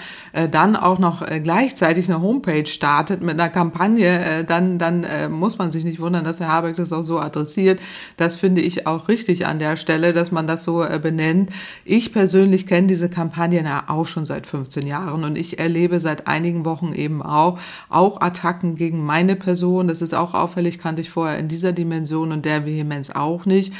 [0.50, 5.84] dann auch noch gleichzeitig eine Homepage startet mit einer Kampagne, dann, dann muss man sich
[5.84, 7.80] nicht wundern, dass Herr Habeck das auch so adressiert.
[8.16, 11.50] Das finde ich auch richtig an der Stelle, dass man das so benennt.
[11.84, 16.26] Ich persönlich kenne diese Kampagnen ja auch schon seit 15 Jahren und ich erlebe seit
[16.26, 17.58] einigen Wochen eben auch,
[17.88, 19.88] auch Attacken gegen meine Person.
[19.88, 23.72] Das ist auch auffällig, kannte ich vorher in dieser Dimension und der Vehemenz auch nicht.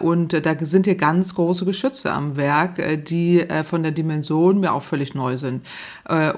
[0.00, 4.82] Und da sind hier ganz große Geschütze am Werk, die von der Dimension mir auch
[4.82, 5.66] völlig neu sind.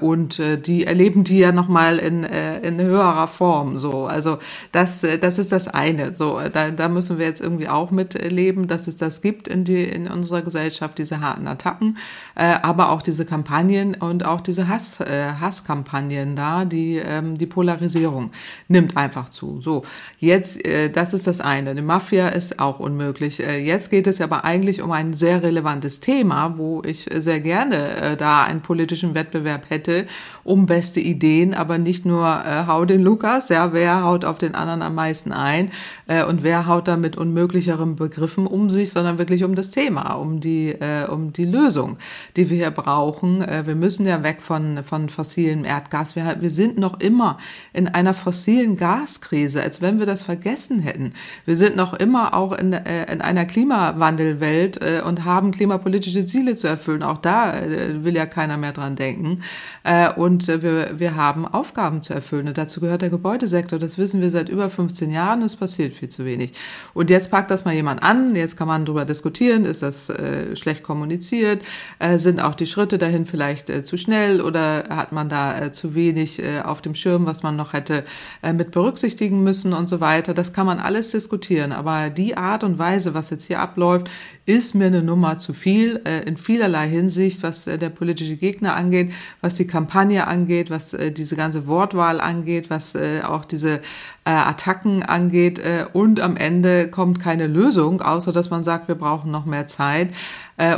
[0.01, 3.77] Und die erleben die ja nochmal in, in höherer Form.
[3.77, 4.39] So, also
[4.71, 6.13] das, das ist das eine.
[6.13, 9.83] So, da, da müssen wir jetzt irgendwie auch mitleben, dass es das gibt in, die,
[9.83, 11.97] in unserer Gesellschaft, diese harten Attacken,
[12.35, 18.31] aber auch diese Kampagnen und auch diese Hass, Hasskampagnen da, die, ähm, die Polarisierung
[18.67, 19.59] nimmt einfach zu.
[19.61, 19.83] So,
[20.19, 20.59] jetzt,
[20.93, 21.75] das ist das eine.
[21.75, 23.39] Die Mafia ist auch unmöglich.
[23.39, 28.43] Jetzt geht es aber eigentlich um ein sehr relevantes Thema, wo ich sehr gerne da
[28.43, 30.05] einen politischen Wettbewerb hätte
[30.43, 34.55] um beste Ideen, aber nicht nur äh, hau den Lukas, ja, wer haut auf den
[34.55, 35.71] anderen am meisten ein
[36.09, 40.13] äh, und wer haut da mit unmöglicheren Begriffen um sich, sondern wirklich um das Thema,
[40.13, 41.97] um die, äh, um die Lösung,
[42.35, 43.43] die wir hier brauchen.
[43.43, 46.15] Äh, wir müssen ja weg von, von fossilem Erdgas.
[46.15, 47.37] Wir, wir sind noch immer
[47.73, 51.13] in einer fossilen Gaskrise, als wenn wir das vergessen hätten.
[51.45, 56.55] Wir sind noch immer auch in, äh, in einer Klimawandelwelt äh, und haben klimapolitische Ziele
[56.55, 57.03] zu erfüllen.
[57.03, 59.43] Auch da äh, will ja keiner mehr dran denken.
[59.83, 62.47] Äh, und wir, wir haben Aufgaben zu erfüllen.
[62.47, 63.77] Und dazu gehört der Gebäudesektor.
[63.77, 65.43] Das wissen wir seit über 15 Jahren.
[65.43, 66.53] Es passiert viel zu wenig.
[66.93, 68.35] Und jetzt packt das mal jemand an.
[68.35, 69.65] Jetzt kann man darüber diskutieren.
[69.65, 71.63] Ist das äh, schlecht kommuniziert?
[71.99, 75.71] Äh, sind auch die Schritte dahin vielleicht äh, zu schnell oder hat man da äh,
[75.71, 78.05] zu wenig äh, auf dem Schirm, was man noch hätte
[78.41, 80.33] äh, mit berücksichtigen müssen und so weiter?
[80.33, 81.71] Das kann man alles diskutieren.
[81.71, 84.09] Aber die Art und Weise, was jetzt hier abläuft,
[84.45, 89.53] ist mir eine Nummer zu viel in vielerlei Hinsicht, was der politische Gegner angeht, was
[89.55, 93.81] die Kampagne angeht, was diese ganze Wortwahl angeht, was auch diese
[94.29, 95.57] äh, Attacken angeht.
[95.57, 99.65] Äh, und am Ende kommt keine Lösung, außer dass man sagt, wir brauchen noch mehr
[99.65, 100.09] Zeit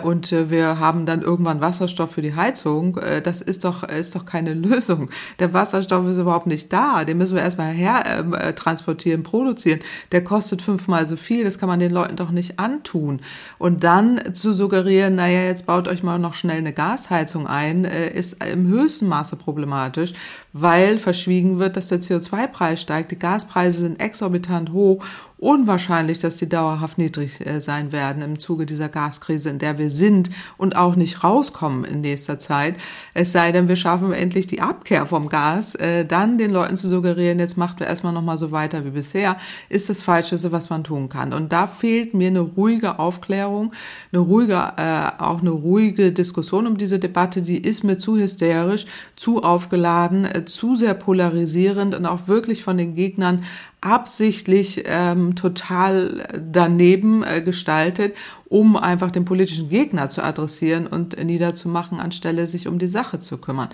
[0.04, 2.98] und äh, wir haben dann irgendwann Wasserstoff für die Heizung.
[2.98, 5.10] Äh, das ist doch, ist doch keine Lösung.
[5.40, 7.04] Der Wasserstoff ist überhaupt nicht da.
[7.04, 9.80] Den müssen wir erstmal her ähm, äh, transportieren, produzieren.
[10.12, 11.44] Der kostet fünfmal so viel.
[11.44, 13.22] Das kann man den Leuten doch nicht antun.
[13.58, 18.10] Und dann zu suggerieren, naja, jetzt baut euch mal noch schnell eine Gasheizung ein, äh,
[18.14, 20.14] ist im höchsten Maße problematisch,
[20.54, 23.12] weil verschwiegen wird, dass der CO2-Preis steigt.
[23.12, 25.04] Die Gaspreise sind exorbitant hoch
[25.42, 29.90] unwahrscheinlich, dass die dauerhaft niedrig äh, sein werden im Zuge dieser Gaskrise, in der wir
[29.90, 32.76] sind und auch nicht rauskommen in nächster Zeit.
[33.16, 36.88] Es sei denn, wir schaffen endlich die Abkehr vom Gas, äh, dann den Leuten zu
[36.88, 39.36] suggerieren, jetzt macht wir erstmal nochmal so weiter wie bisher,
[39.68, 41.34] ist das Falscheste, was man tun kann.
[41.34, 43.72] Und da fehlt mir eine ruhige Aufklärung,
[44.12, 48.86] eine ruhige, äh, auch eine ruhige Diskussion um diese Debatte, die ist mir zu hysterisch,
[49.16, 53.42] zu aufgeladen, zu sehr polarisierend und auch wirklich von den Gegnern
[53.82, 58.16] absichtlich ähm, total daneben äh, gestaltet
[58.52, 63.38] um einfach den politischen Gegner zu adressieren und niederzumachen, anstelle sich um die Sache zu
[63.38, 63.70] kümmern.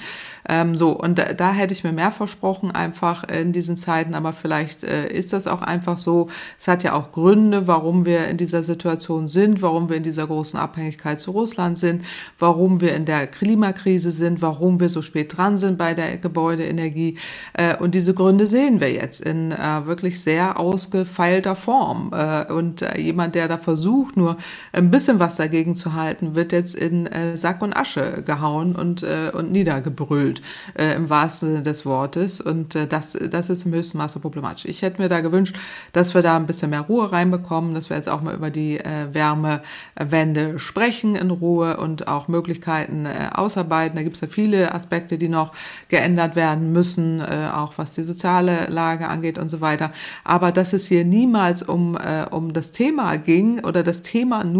[0.48, 4.34] Ähm, so, und da, da, hätte ich mir mehr versprochen, einfach in diesen Zeiten, aber
[4.34, 6.30] vielleicht äh, ist das auch einfach so.
[6.60, 10.28] Es hat ja auch Gründe, warum wir in dieser Situation sind, warum wir in dieser
[10.28, 12.06] großen Abhängigkeit zu Russland sind,
[12.38, 17.18] warum wir in der Klimakrise sind, warum wir so spät dran sind bei der Gebäudeenergie.
[17.54, 22.12] Äh, und diese Gründe sehen wir jetzt in äh, wirklich sehr ausgefeilter Form.
[22.14, 24.38] Äh, und äh, jemand, der da versucht, nur
[24.74, 29.04] ein bisschen was dagegen zu halten, wird jetzt in äh, Sack und Asche gehauen und,
[29.04, 30.42] äh, und niedergebrüllt,
[30.78, 32.42] äh, im wahrsten Sinne des Wortes.
[32.42, 34.66] Und äh, das, das ist im höchsten Maße problematisch.
[34.66, 35.56] Ich hätte mir da gewünscht,
[35.94, 38.80] dass wir da ein bisschen mehr Ruhe reinbekommen, dass wir jetzt auch mal über die
[38.80, 43.96] äh, Wärmewende sprechen in Ruhe und auch Möglichkeiten äh, ausarbeiten.
[43.96, 45.54] Da gibt es ja viele Aspekte, die noch
[45.88, 49.92] geändert werden müssen, äh, auch was die soziale Lage angeht und so weiter.
[50.24, 54.57] Aber dass es hier niemals um, äh, um das Thema ging oder das Thema nur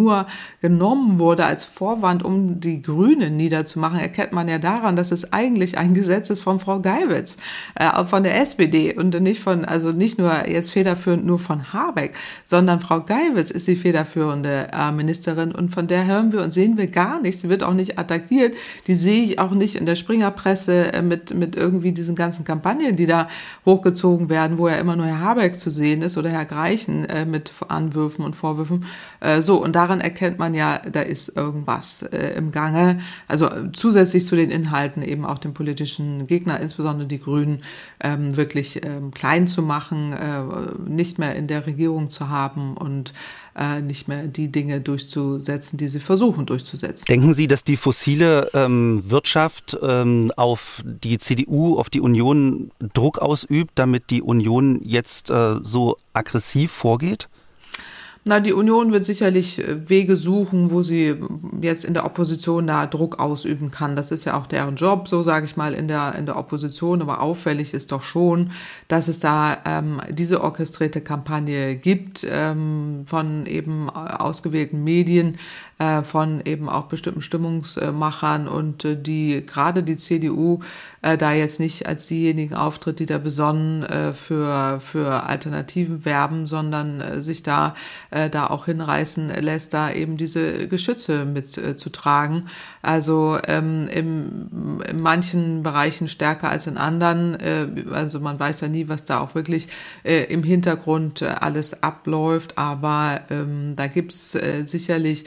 [0.62, 5.78] genommen wurde als Vorwand, um die Grünen niederzumachen, erkennt man ja daran, dass es eigentlich
[5.78, 7.38] ein Gesetz ist von Frau Geiwitz,
[7.76, 12.16] äh, von der SPD und nicht von, also nicht nur jetzt federführend nur von Habeck,
[12.44, 16.78] sondern Frau Geiwitz ist die federführende äh, Ministerin und von der hören wir und sehen
[16.78, 17.42] wir gar nichts.
[17.42, 18.56] Sie wird auch nicht attackiert.
[18.88, 22.96] Die sehe ich auch nicht in der Springerpresse äh, mit, mit irgendwie diesen ganzen Kampagnen,
[22.96, 23.28] die da
[23.66, 27.26] hochgezogen werden, wo ja immer nur Herr Habeck zu sehen ist oder Herr Greichen äh,
[27.26, 28.86] mit Anwürfen und Vorwürfen.
[29.20, 33.00] Äh, so, und daran erkennt man ja, da ist irgendwas äh, im Gange.
[33.28, 37.64] Also zusätzlich zu den Inhalten eben auch den politischen Gegner, insbesondere die Grünen,
[38.02, 40.42] ähm, wirklich ähm, klein zu machen, äh,
[40.86, 43.14] nicht mehr in der Regierung zu haben und
[43.56, 47.06] äh, nicht mehr die Dinge durchzusetzen, die sie versuchen durchzusetzen.
[47.08, 53.20] Denken Sie, dass die fossile ähm, Wirtschaft ähm, auf die CDU, auf die Union Druck
[53.20, 57.30] ausübt, damit die Union jetzt äh, so aggressiv vorgeht?
[58.28, 61.16] Na, die Union wird sicherlich äh, Wege suchen, wo sie
[61.62, 63.96] jetzt in der Opposition da Druck ausüben kann.
[63.96, 67.02] Das ist ja auch deren Job, so sage ich mal, in der, in der Opposition.
[67.02, 68.52] Aber auffällig ist doch schon,
[68.90, 75.38] dass es da ähm, diese orchestrierte Kampagne gibt ähm, von eben ausgewählten Medien,
[75.80, 80.60] äh, von eben auch bestimmten Stimmungsmachern und äh, die gerade die CDU
[81.02, 86.48] äh, da jetzt nicht als diejenigen auftritt, die da besonnen äh, für, für Alternativen werben,
[86.48, 87.76] sondern äh, sich da,
[88.12, 92.40] äh, da auch hinreißen lässt, da eben diese Geschütze mitzutragen.
[92.40, 92.46] Äh,
[92.88, 97.38] also ähm, im, in manchen Bereichen stärker als in anderen.
[97.40, 99.68] Äh, also man weiß ja nie, was da auch wirklich
[100.04, 105.26] äh, im Hintergrund äh, alles abläuft, aber ähm, da gibt's äh, sicherlich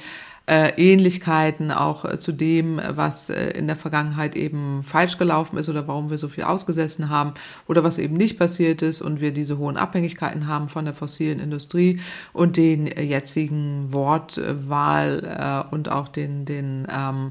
[0.51, 5.69] äh, Ähnlichkeiten auch äh, zu dem, was äh, in der Vergangenheit eben falsch gelaufen ist
[5.69, 7.35] oder warum wir so viel ausgesessen haben
[7.69, 11.39] oder was eben nicht passiert ist und wir diese hohen Abhängigkeiten haben von der fossilen
[11.39, 12.01] Industrie
[12.33, 17.31] und den jetzigen Wortwahl und auch den, den ähm,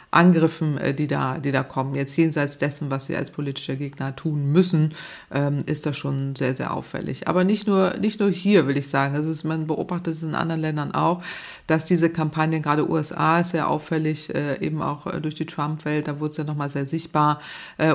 [0.11, 1.95] Angriffen, äh, die da, die da kommen.
[1.95, 4.93] Jetzt jenseits dessen, was sie als politischer Gegner tun müssen,
[5.31, 7.29] ähm, ist das schon sehr, sehr auffällig.
[7.29, 9.15] Aber nicht nur, nicht nur hier, will ich sagen.
[9.15, 11.23] Also ist, man beobachtet es in anderen Ländern auch,
[11.65, 16.09] dass diese Kampagnen, gerade USA ist sehr auffällig, äh, eben auch äh, durch die Trump-Welt,
[16.09, 17.39] da wurde es ja nochmal sehr sichtbar,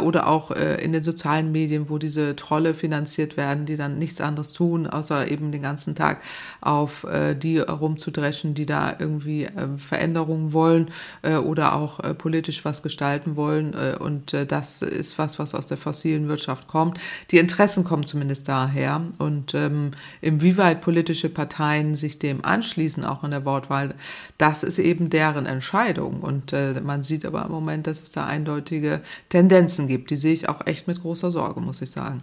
[0.02, 4.52] oder auch in den sozialen Medien, wo diese Trolle finanziert werden, die dann nichts anderes
[4.52, 6.22] tun, außer eben den ganzen Tag
[6.60, 7.06] auf
[7.40, 10.90] die rumzudreschen, die da irgendwie Veränderungen wollen
[11.22, 13.74] oder auch äh, politisch was gestalten wollen.
[13.74, 16.98] Äh, und äh, das ist was, was aus der fossilen Wirtschaft kommt.
[17.30, 19.02] Die Interessen kommen zumindest daher.
[19.18, 23.94] Und ähm, inwieweit politische Parteien sich dem anschließen, auch in der Wortwahl,
[24.38, 26.20] das ist eben deren Entscheidung.
[26.20, 30.10] Und äh, man sieht aber im Moment, dass es da eindeutige Tendenzen gibt.
[30.10, 32.22] Die sehe ich auch echt mit großer Sorge, muss ich sagen.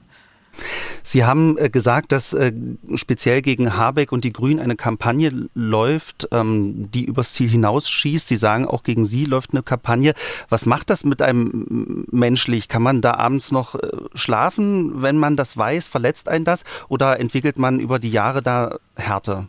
[1.02, 2.52] Sie haben äh, gesagt, dass äh,
[2.96, 8.28] speziell gegen Habeck und die Grünen eine Kampagne läuft, ähm, die übers Ziel hinausschießt.
[8.28, 10.14] Sie sagen, auch gegen Sie läuft eine Kampagne.
[10.50, 12.68] Was macht das mit einem menschlich?
[12.68, 15.88] Kann man da abends noch äh, schlafen, wenn man das weiß?
[15.88, 16.64] Verletzt einen das?
[16.88, 19.48] Oder entwickelt man über die Jahre da Härte?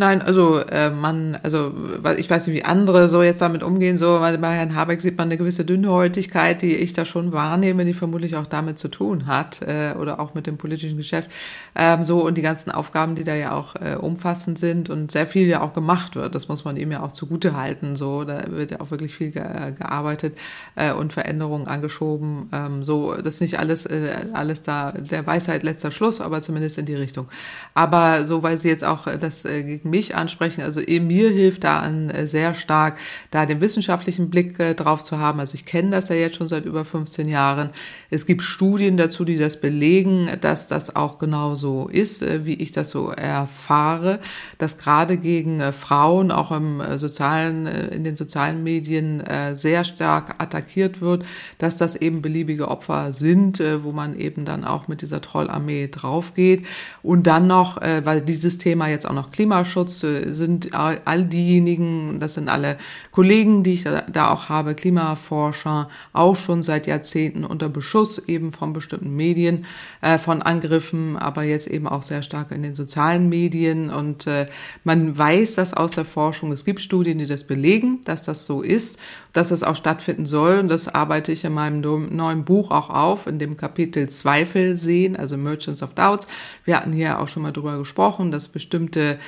[0.00, 1.72] Nein, also äh, man, also
[2.18, 5.18] ich weiß nicht, wie andere so jetzt damit umgehen, so, weil bei Herrn Habeck sieht
[5.18, 9.26] man eine gewisse Dünnhäutigkeit, die ich da schon wahrnehme, die vermutlich auch damit zu tun
[9.26, 11.32] hat äh, oder auch mit dem politischen Geschäft.
[11.74, 15.26] Ähm, so und die ganzen Aufgaben, die da ja auch äh, umfassend sind und sehr
[15.26, 17.96] viel ja auch gemacht wird, das muss man ihm ja auch zugute halten.
[17.96, 19.42] So, da wird ja auch wirklich viel ge
[19.76, 20.38] gearbeitet
[20.76, 22.48] äh, und Veränderungen angeschoben.
[22.52, 26.78] Ähm, so, das ist nicht alles, äh, alles da der Weisheit letzter Schluss, aber zumindest
[26.78, 27.26] in die Richtung.
[27.74, 30.62] Aber so, weil Sie jetzt auch äh, das äh, gegen mich ansprechen.
[30.62, 32.98] Also mir hilft da an äh, sehr stark,
[33.30, 35.40] da den wissenschaftlichen Blick äh, drauf zu haben.
[35.40, 37.70] Also ich kenne das ja jetzt schon seit über 15 Jahren.
[38.10, 42.54] Es gibt Studien dazu, die das belegen, dass das auch genau so ist, äh, wie
[42.54, 44.20] ich das so erfahre,
[44.58, 49.22] dass gerade gegen Frauen auch im sozialen, in den sozialen Medien
[49.54, 51.24] sehr stark attackiert wird,
[51.58, 56.66] dass das eben beliebige Opfer sind, wo man eben dann auch mit dieser Trollarmee draufgeht.
[57.02, 60.00] Und dann noch, weil dieses Thema jetzt auch noch Klimaschutz Klimaschutz
[60.36, 62.78] sind all diejenigen, das sind alle
[63.12, 68.72] Kollegen, die ich da auch habe, Klimaforscher, auch schon seit Jahrzehnten unter Beschuss eben von
[68.72, 69.66] bestimmten Medien,
[70.00, 73.90] äh, von Angriffen, aber jetzt eben auch sehr stark in den sozialen Medien.
[73.90, 74.46] Und äh,
[74.84, 76.52] man weiß das aus der Forschung.
[76.52, 78.98] Es gibt Studien, die das belegen, dass das so ist,
[79.38, 80.58] dass es auch stattfinden soll.
[80.58, 85.14] Und das arbeite ich in meinem neuen Buch auch auf, in dem Kapitel Zweifel sehen,
[85.14, 86.26] also Merchants of Doubts.
[86.64, 89.18] Wir hatten hier auch schon mal drüber gesprochen, dass bestimmte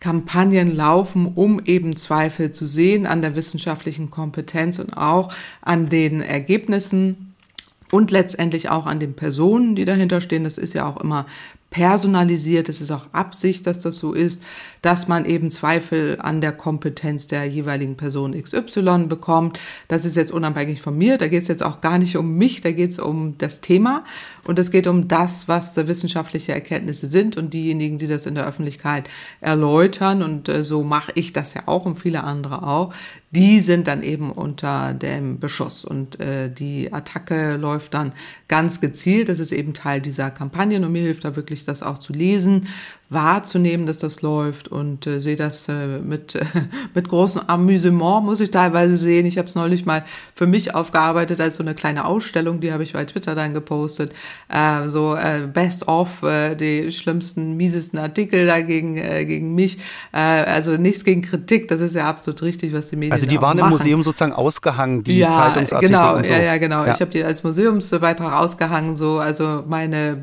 [0.00, 6.20] Kampagnen laufen, um eben Zweifel zu sehen an der wissenschaftlichen Kompetenz und auch an den
[6.20, 7.36] Ergebnissen
[7.92, 10.42] und letztendlich auch an den Personen, die dahinter stehen.
[10.42, 11.26] Das ist ja auch immer
[11.70, 12.68] personalisiert.
[12.68, 14.42] Es ist auch Absicht, dass das so ist,
[14.82, 19.58] dass man eben Zweifel an der Kompetenz der jeweiligen Person XY bekommt.
[19.86, 21.16] Das ist jetzt unabhängig von mir.
[21.16, 24.04] Da geht es jetzt auch gar nicht um mich, da geht es um das Thema.
[24.44, 28.46] Und es geht um das, was wissenschaftliche Erkenntnisse sind und diejenigen, die das in der
[28.46, 29.08] Öffentlichkeit
[29.40, 30.22] erläutern.
[30.22, 32.92] Und äh, so mache ich das ja auch und viele andere auch.
[33.32, 38.12] Die sind dann eben unter dem Beschuss und äh, die Attacke läuft dann
[38.48, 39.28] ganz gezielt.
[39.28, 42.66] Das ist eben Teil dieser Kampagnen und mir hilft da wirklich, das auch zu lesen,
[43.10, 46.44] wahrzunehmen, dass das läuft und äh, sehe das äh, mit, äh,
[46.94, 49.26] mit großem Amüsement, muss ich teilweise sehen.
[49.26, 52.84] Ich habe es neulich mal für mich aufgearbeitet als so eine kleine Ausstellung, die habe
[52.84, 54.12] ich bei Twitter dann gepostet.
[54.48, 59.78] Äh, so äh, Best of, äh, die schlimmsten, miesesten Artikel dagegen äh, gegen mich.
[60.12, 63.42] Äh, also nichts gegen Kritik, das ist ja absolut richtig, was die Medien Also die
[63.42, 63.72] waren machen.
[63.72, 66.32] im Museum sozusagen ausgehangen, die ja, Zeitungsartikel genau, und so.
[66.32, 66.84] Ja, ja, genau.
[66.84, 66.92] Ja.
[66.92, 70.16] Ich habe die als Museumsbeitrag ausgehangen, so also meine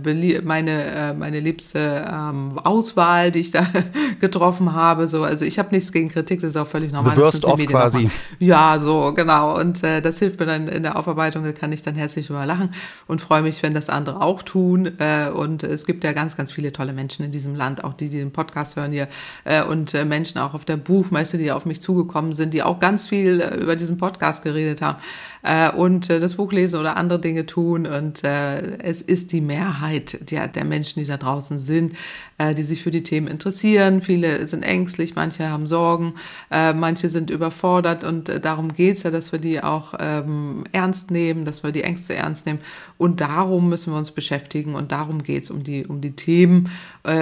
[0.46, 3.66] meine äh, meine liebste ähm, Auswahl, die ich da
[4.20, 5.08] getroffen habe.
[5.08, 7.16] So, also ich habe nichts gegen Kritik, das ist auch völlig normal.
[7.16, 8.10] The worst of quasi.
[8.40, 9.60] Ja, so genau.
[9.60, 11.44] Und äh, das hilft mir dann in der Aufarbeitung.
[11.44, 12.70] Da kann ich dann herzlich drüber lachen
[13.08, 15.00] und freue mich, wenn das andere auch tun.
[15.00, 18.10] Äh, und es gibt ja ganz, ganz viele tolle Menschen in diesem Land, auch die,
[18.10, 19.08] die den Podcast hören hier
[19.44, 22.80] äh, und äh, Menschen auch auf der Buchmesse, die auf mich zugekommen sind, die auch
[22.80, 25.00] ganz viel äh, über diesen Podcast geredet haben
[25.48, 27.86] äh, und äh, das Buch lesen oder andere Dinge tun.
[27.86, 31.96] Und äh, es ist die Mehrheit der, der Menschen, die da draußen sind,
[32.38, 34.02] äh, die sich für die Themen interessieren.
[34.02, 36.14] Viele sind ängstlich, manche haben Sorgen,
[36.52, 38.04] äh, manche sind überfordert.
[38.04, 41.84] Und äh, darum geht's ja, dass wir die auch ähm, ernst nehmen, dass wir die
[41.84, 42.60] Ängste ernst nehmen.
[42.98, 44.76] Und darum müssen wir uns beschäftigen.
[44.76, 46.70] Und darum geht's um die, um die Themen.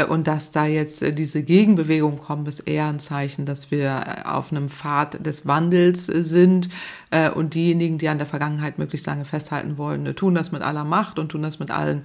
[0.10, 4.70] Und dass da jetzt diese Gegenbewegung kommt, ist eher ein Zeichen, dass wir auf einem
[4.70, 6.70] Pfad des Wandels sind.
[7.36, 11.20] Und diejenigen, die an der Vergangenheit möglichst lange festhalten wollen, tun das mit aller Macht
[11.20, 12.02] und tun das mit allen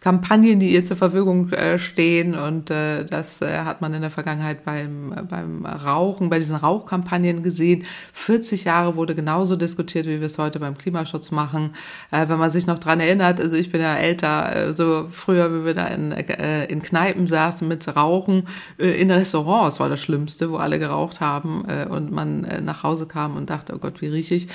[0.00, 2.36] Kampagnen, die ihr zur Verfügung stehen.
[2.36, 7.84] Und das hat man in der Vergangenheit beim, beim Rauchen, bei diesen Rauchkampagnen gesehen.
[8.12, 11.74] 40 Jahre wurde genauso diskutiert, wie wir es heute beim Klimaschutz machen.
[12.10, 15.74] wenn man sich noch dran erinnert, also ich bin ja älter, so früher, wie wir
[15.74, 21.20] da in, in Kneipen saßen mit Rauchen, in Restaurants war das Schlimmste, wo alle geraucht
[21.20, 24.48] haben und man nach Hause kam und dachte, oh Gott, wie rieche ich?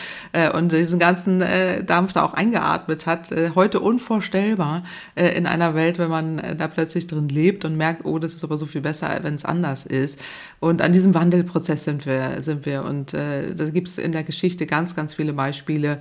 [0.53, 1.43] Und diesen ganzen
[1.86, 3.29] Dampf da auch eingeatmet hat.
[3.55, 4.84] Heute unvorstellbar
[5.15, 8.58] in einer Welt, wenn man da plötzlich drin lebt und merkt, oh, das ist aber
[8.58, 10.19] so viel besser, wenn es anders ist.
[10.60, 12.84] Und an diesem Wandelprozess sind wir, sind wir.
[12.84, 15.99] Und äh, da gibt es in der Geschichte ganz, ganz viele Beispiele,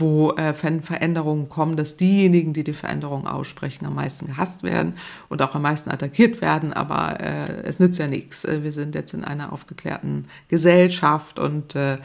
[0.00, 4.94] wo äh, Veränderungen kommen, dass diejenigen, die die Veränderungen aussprechen, am meisten gehasst werden
[5.28, 6.72] und auch am meisten attackiert werden.
[6.72, 8.46] Aber äh, es nützt ja nichts.
[8.48, 11.98] Wir sind jetzt in einer aufgeklärten Gesellschaft und äh,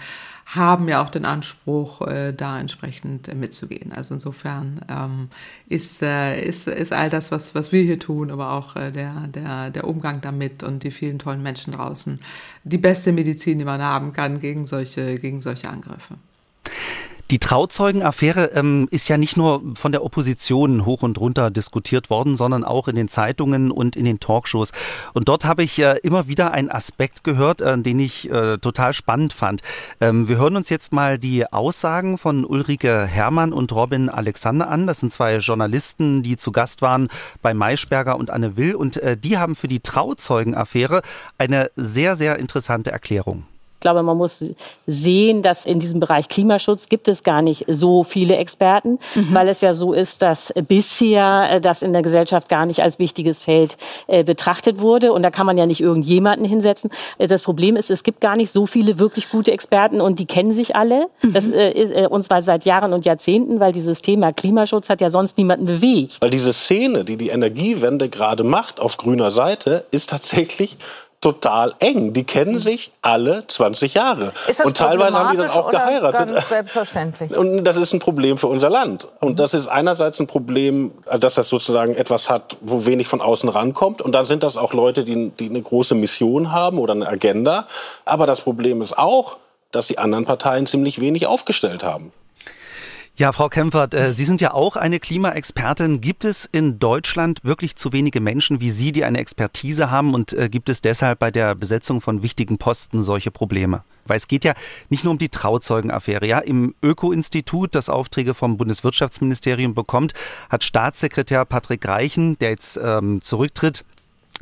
[0.46, 3.92] haben ja auch den Anspruch, äh, da entsprechend äh, mitzugehen.
[3.92, 5.30] Also insofern ähm,
[5.68, 9.28] ist, äh, ist, ist all das, was, was wir hier tun, aber auch äh, der,
[9.28, 12.20] der, der Umgang damit und die vielen tollen Menschen draußen,
[12.64, 16.16] die beste Medizin, die man haben kann gegen solche, gegen solche Angriffe.
[17.32, 22.36] Die Trauzeugenaffäre ähm, ist ja nicht nur von der Opposition hoch und runter diskutiert worden,
[22.36, 24.72] sondern auch in den Zeitungen und in den Talkshows.
[25.14, 28.94] Und dort habe ich äh, immer wieder einen Aspekt gehört, äh, den ich äh, total
[28.94, 29.64] spannend fand.
[30.02, 34.86] Ähm, wir hören uns jetzt mal die Aussagen von Ulrike Herrmann und Robin Alexander an.
[34.86, 37.10] Das sind zwei Journalisten, die zu Gast waren
[37.42, 38.76] bei Maischberger und Anne Will.
[38.76, 41.02] Und äh, die haben für die Trauzeugenaffäre
[41.40, 43.46] eine sehr, sehr interessante Erklärung
[43.86, 44.44] glaube, man muss
[44.88, 49.28] sehen, dass in diesem Bereich Klimaschutz gibt es gar nicht so viele Experten, mhm.
[49.32, 52.98] weil es ja so ist, dass bisher äh, das in der Gesellschaft gar nicht als
[52.98, 55.14] wichtiges Feld äh, betrachtet wurde.
[55.14, 56.90] Und da kann man ja nicht irgendjemanden hinsetzen.
[57.20, 60.26] Äh, das Problem ist, es gibt gar nicht so viele wirklich gute Experten und die
[60.26, 61.06] kennen sich alle.
[61.22, 61.34] Mhm.
[61.34, 65.00] Das äh, ist, äh, und zwar seit Jahren und Jahrzehnten, weil dieses Thema Klimaschutz hat
[65.00, 66.18] ja sonst niemanden bewegt.
[66.22, 70.78] Weil diese Szene, die die Energiewende gerade macht auf grüner Seite, ist tatsächlich
[71.26, 72.14] total eng.
[72.14, 74.32] Die kennen sich alle 20 Jahre.
[74.48, 76.28] Ist das und teilweise haben die dann auch geheiratet.
[76.28, 77.32] Ganz selbstverständlich.
[77.36, 79.08] Und das ist ein Problem für unser Land.
[79.22, 83.22] Und das ist einerseits ein Problem, also dass das sozusagen etwas hat, wo wenig von
[83.22, 84.04] außen rankommt.
[84.04, 87.66] Und dann sind das auch Leute, die, die eine große Mission haben oder eine Agenda.
[88.06, 89.38] Aber das Problem ist auch,
[89.72, 92.12] dass die anderen Parteien ziemlich wenig aufgestellt haben.
[93.18, 96.02] Ja, Frau Kempfert, äh, Sie sind ja auch eine Klimaexpertin.
[96.02, 100.34] Gibt es in Deutschland wirklich zu wenige Menschen wie Sie, die eine Expertise haben und
[100.34, 103.84] äh, gibt es deshalb bei der Besetzung von wichtigen Posten solche Probleme?
[104.06, 104.54] Weil es geht ja
[104.90, 106.28] nicht nur um die Trauzeugenaffäre.
[106.28, 110.14] Ja, im Öko-Institut, das Aufträge vom Bundeswirtschaftsministerium bekommt,
[110.50, 113.86] hat Staatssekretär Patrick Reichen, der jetzt ähm, zurücktritt,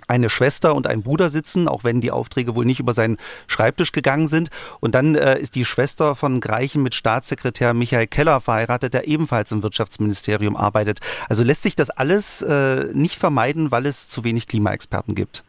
[0.08, 3.92] eine Schwester und ein Bruder sitzen, auch wenn die Aufträge wohl nicht über seinen Schreibtisch
[3.92, 4.50] gegangen sind.
[4.80, 9.52] Und dann äh, ist die Schwester von Greichen mit Staatssekretär Michael Keller verheiratet, der ebenfalls
[9.52, 11.00] im Wirtschaftsministerium arbeitet.
[11.30, 15.44] Also lässt sich das alles äh, nicht vermeiden, weil es zu wenig Klimaexperten gibt.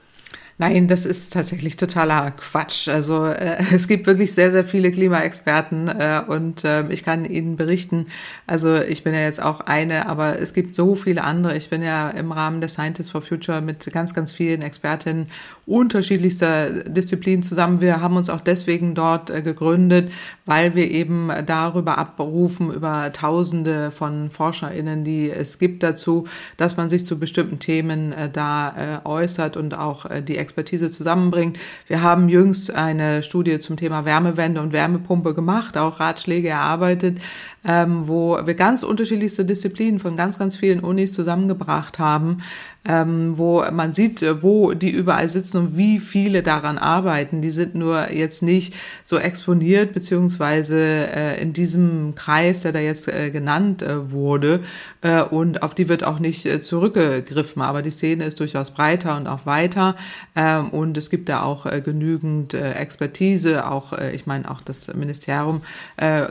[0.57, 2.89] Nein, das ist tatsächlich totaler Quatsch.
[2.89, 7.57] Also äh, es gibt wirklich sehr, sehr viele Klimaexperten äh, und äh, ich kann Ihnen
[7.57, 8.07] berichten,
[8.47, 11.57] also ich bin ja jetzt auch eine, aber es gibt so viele andere.
[11.57, 15.27] Ich bin ja im Rahmen der Scientists for Future mit ganz, ganz vielen Expertinnen
[15.67, 17.81] unterschiedlichster Disziplinen zusammen.
[17.81, 20.13] Wir haben uns auch deswegen dort äh, gegründet,
[20.45, 26.89] weil wir eben darüber abrufen, über Tausende von ForscherInnen, die es gibt dazu, dass man
[26.89, 31.59] sich zu bestimmten Themen äh, da äh, äußert und auch die Expertise zusammenbringt.
[31.87, 37.19] Wir haben jüngst eine Studie zum Thema Wärmewende und Wärmepumpe gemacht, auch Ratschläge erarbeitet,
[37.65, 42.39] ähm, wo wir ganz unterschiedlichste Disziplinen von ganz, ganz vielen Unis zusammengebracht haben,
[42.87, 47.41] ähm, wo man sieht, äh, wo die überall sitzen und wie viele daran arbeiten.
[47.41, 53.09] Die sind nur jetzt nicht so exponiert, beziehungsweise äh, in diesem Kreis, der da jetzt
[53.09, 54.61] äh, genannt äh, wurde.
[55.01, 57.63] Äh, und auf die wird auch nicht äh, zurückgegriffen.
[57.63, 59.97] Aber die Szene ist durchaus breiter und auch weiter.
[60.37, 63.67] Ähm, und es gibt da auch genügend Expertise.
[63.67, 65.63] Auch, ich meine, auch das Ministerium